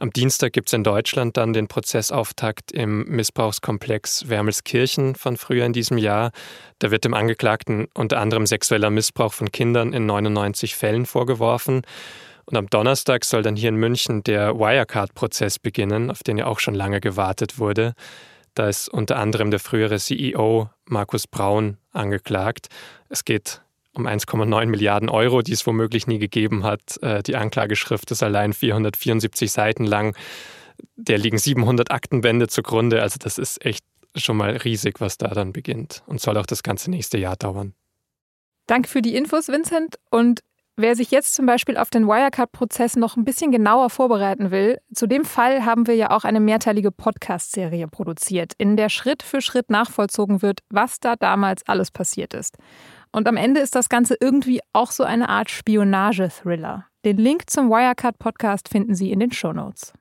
Am 0.00 0.10
Dienstag 0.10 0.54
gibt 0.54 0.70
es 0.70 0.72
in 0.72 0.82
Deutschland 0.82 1.36
dann 1.36 1.52
den 1.52 1.68
Prozessauftakt 1.68 2.72
im 2.72 3.04
Missbrauchskomplex 3.04 4.28
Wermelskirchen 4.28 5.14
von 5.14 5.36
früher 5.36 5.66
in 5.66 5.72
diesem 5.72 5.98
Jahr. 5.98 6.32
Da 6.80 6.90
wird 6.90 7.04
dem 7.04 7.14
Angeklagten 7.14 7.86
unter 7.94 8.18
anderem 8.18 8.44
sexueller 8.44 8.90
Missbrauch 8.90 9.34
von 9.34 9.52
Kindern 9.52 9.92
in 9.92 10.06
99 10.06 10.74
Fällen 10.74 11.06
vorgeworfen. 11.06 11.82
Und 12.46 12.56
am 12.56 12.66
Donnerstag 12.68 13.24
soll 13.24 13.42
dann 13.42 13.54
hier 13.54 13.68
in 13.68 13.76
München 13.76 14.24
der 14.24 14.58
Wirecard-Prozess 14.58 15.60
beginnen, 15.60 16.10
auf 16.10 16.24
den 16.24 16.38
ja 16.38 16.46
auch 16.46 16.58
schon 16.58 16.74
lange 16.74 17.00
gewartet 17.00 17.58
wurde. 17.58 17.94
Da 18.58 18.68
ist 18.68 18.88
unter 18.88 19.18
anderem 19.18 19.52
der 19.52 19.60
frühere 19.60 19.98
CEO 19.98 20.68
Markus 20.84 21.28
Braun 21.28 21.76
angeklagt. 21.92 22.66
Es 23.08 23.24
geht 23.24 23.62
um 23.94 24.08
1,9 24.08 24.66
Milliarden 24.66 25.08
Euro, 25.08 25.42
die 25.42 25.52
es 25.52 25.64
womöglich 25.64 26.08
nie 26.08 26.18
gegeben 26.18 26.64
hat. 26.64 27.00
Äh, 27.00 27.22
die 27.22 27.36
Anklageschrift 27.36 28.10
ist 28.10 28.20
allein 28.20 28.52
474 28.52 29.52
Seiten 29.52 29.84
lang. 29.84 30.16
Der 30.96 31.18
liegen 31.18 31.38
700 31.38 31.92
Aktenbände 31.92 32.48
zugrunde. 32.48 33.00
Also 33.00 33.18
das 33.20 33.38
ist 33.38 33.64
echt 33.64 33.84
schon 34.16 34.36
mal 34.36 34.56
riesig, 34.56 35.00
was 35.00 35.18
da 35.18 35.28
dann 35.28 35.52
beginnt 35.52 36.02
und 36.06 36.20
soll 36.20 36.36
auch 36.36 36.46
das 36.46 36.64
ganze 36.64 36.90
nächste 36.90 37.16
Jahr 37.16 37.36
dauern. 37.36 37.74
Danke 38.66 38.88
für 38.88 39.02
die 39.02 39.14
Infos, 39.14 39.46
Vincent. 39.46 40.00
Und 40.10 40.40
Wer 40.80 40.94
sich 40.94 41.10
jetzt 41.10 41.34
zum 41.34 41.44
Beispiel 41.44 41.76
auf 41.76 41.90
den 41.90 42.06
Wirecard-Prozess 42.06 42.94
noch 42.94 43.16
ein 43.16 43.24
bisschen 43.24 43.50
genauer 43.50 43.90
vorbereiten 43.90 44.52
will, 44.52 44.78
zu 44.94 45.08
dem 45.08 45.24
Fall 45.24 45.64
haben 45.64 45.88
wir 45.88 45.96
ja 45.96 46.12
auch 46.12 46.22
eine 46.22 46.38
mehrteilige 46.38 46.92
Podcast-Serie 46.92 47.88
produziert, 47.88 48.52
in 48.58 48.76
der 48.76 48.88
Schritt 48.88 49.24
für 49.24 49.40
Schritt 49.40 49.70
nachvollzogen 49.70 50.40
wird, 50.40 50.60
was 50.70 51.00
da 51.00 51.16
damals 51.16 51.66
alles 51.66 51.90
passiert 51.90 52.32
ist. 52.32 52.58
Und 53.10 53.26
am 53.26 53.36
Ende 53.36 53.60
ist 53.60 53.74
das 53.74 53.88
Ganze 53.88 54.16
irgendwie 54.20 54.60
auch 54.72 54.92
so 54.92 55.02
eine 55.02 55.28
Art 55.28 55.50
Spionage-Thriller. 55.50 56.86
Den 57.04 57.16
Link 57.16 57.50
zum 57.50 57.70
Wirecard-Podcast 57.70 58.68
finden 58.68 58.94
Sie 58.94 59.10
in 59.10 59.18
den 59.18 59.32
Shownotes. 59.32 59.94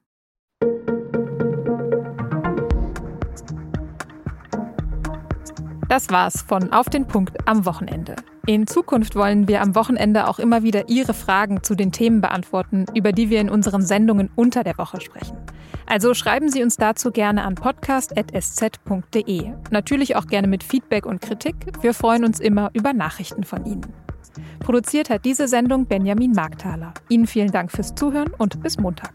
Das 5.90 6.12
war's 6.12 6.44
von 6.44 6.72
Auf 6.72 6.88
den 6.92 7.08
Punkt 7.08 7.48
am 7.48 7.66
Wochenende. 7.66 8.16
In 8.48 8.66
Zukunft 8.66 9.16
wollen 9.18 9.50
wir 9.50 9.62
am 9.62 9.76
Wochenende 9.76 10.26
auch 10.26 10.40
immer 10.40 10.64
wieder 10.64 10.88
Ihre 10.88 11.14
Fragen 11.14 11.64
zu 11.64 11.76
den 11.76 11.92
Themen 11.92 12.22
beantworten, 12.22 12.86
über 12.96 13.12
die 13.12 13.30
wir 13.30 13.42
in 13.42 13.50
unseren 13.50 13.82
Sendungen 13.82 14.30
unter 14.36 14.64
der 14.64 14.78
Woche 14.78 15.02
sprechen. 15.02 15.36
Also 15.86 16.14
schreiben 16.14 16.50
Sie 16.50 16.64
uns 16.64 16.78
dazu 16.78 17.12
gerne 17.12 17.44
an 17.44 17.56
podcast.sz.de. 17.56 19.52
Natürlich 19.70 20.16
auch 20.16 20.28
gerne 20.28 20.48
mit 20.48 20.64
Feedback 20.64 21.06
und 21.06 21.20
Kritik. 21.22 21.56
Wir 21.82 21.94
freuen 21.94 22.24
uns 22.24 22.40
immer 22.40 22.70
über 22.72 22.94
Nachrichten 22.94 23.44
von 23.44 23.66
Ihnen. 23.66 23.86
Produziert 24.60 25.10
hat 25.10 25.26
diese 25.26 25.50
Sendung 25.50 25.86
Benjamin 25.86 26.32
Markthaler. 26.32 26.94
Ihnen 27.10 27.28
vielen 27.28 27.52
Dank 27.52 27.70
fürs 27.70 27.96
Zuhören 27.96 28.32
und 28.38 28.64
bis 28.64 28.78
Montag. 28.78 29.12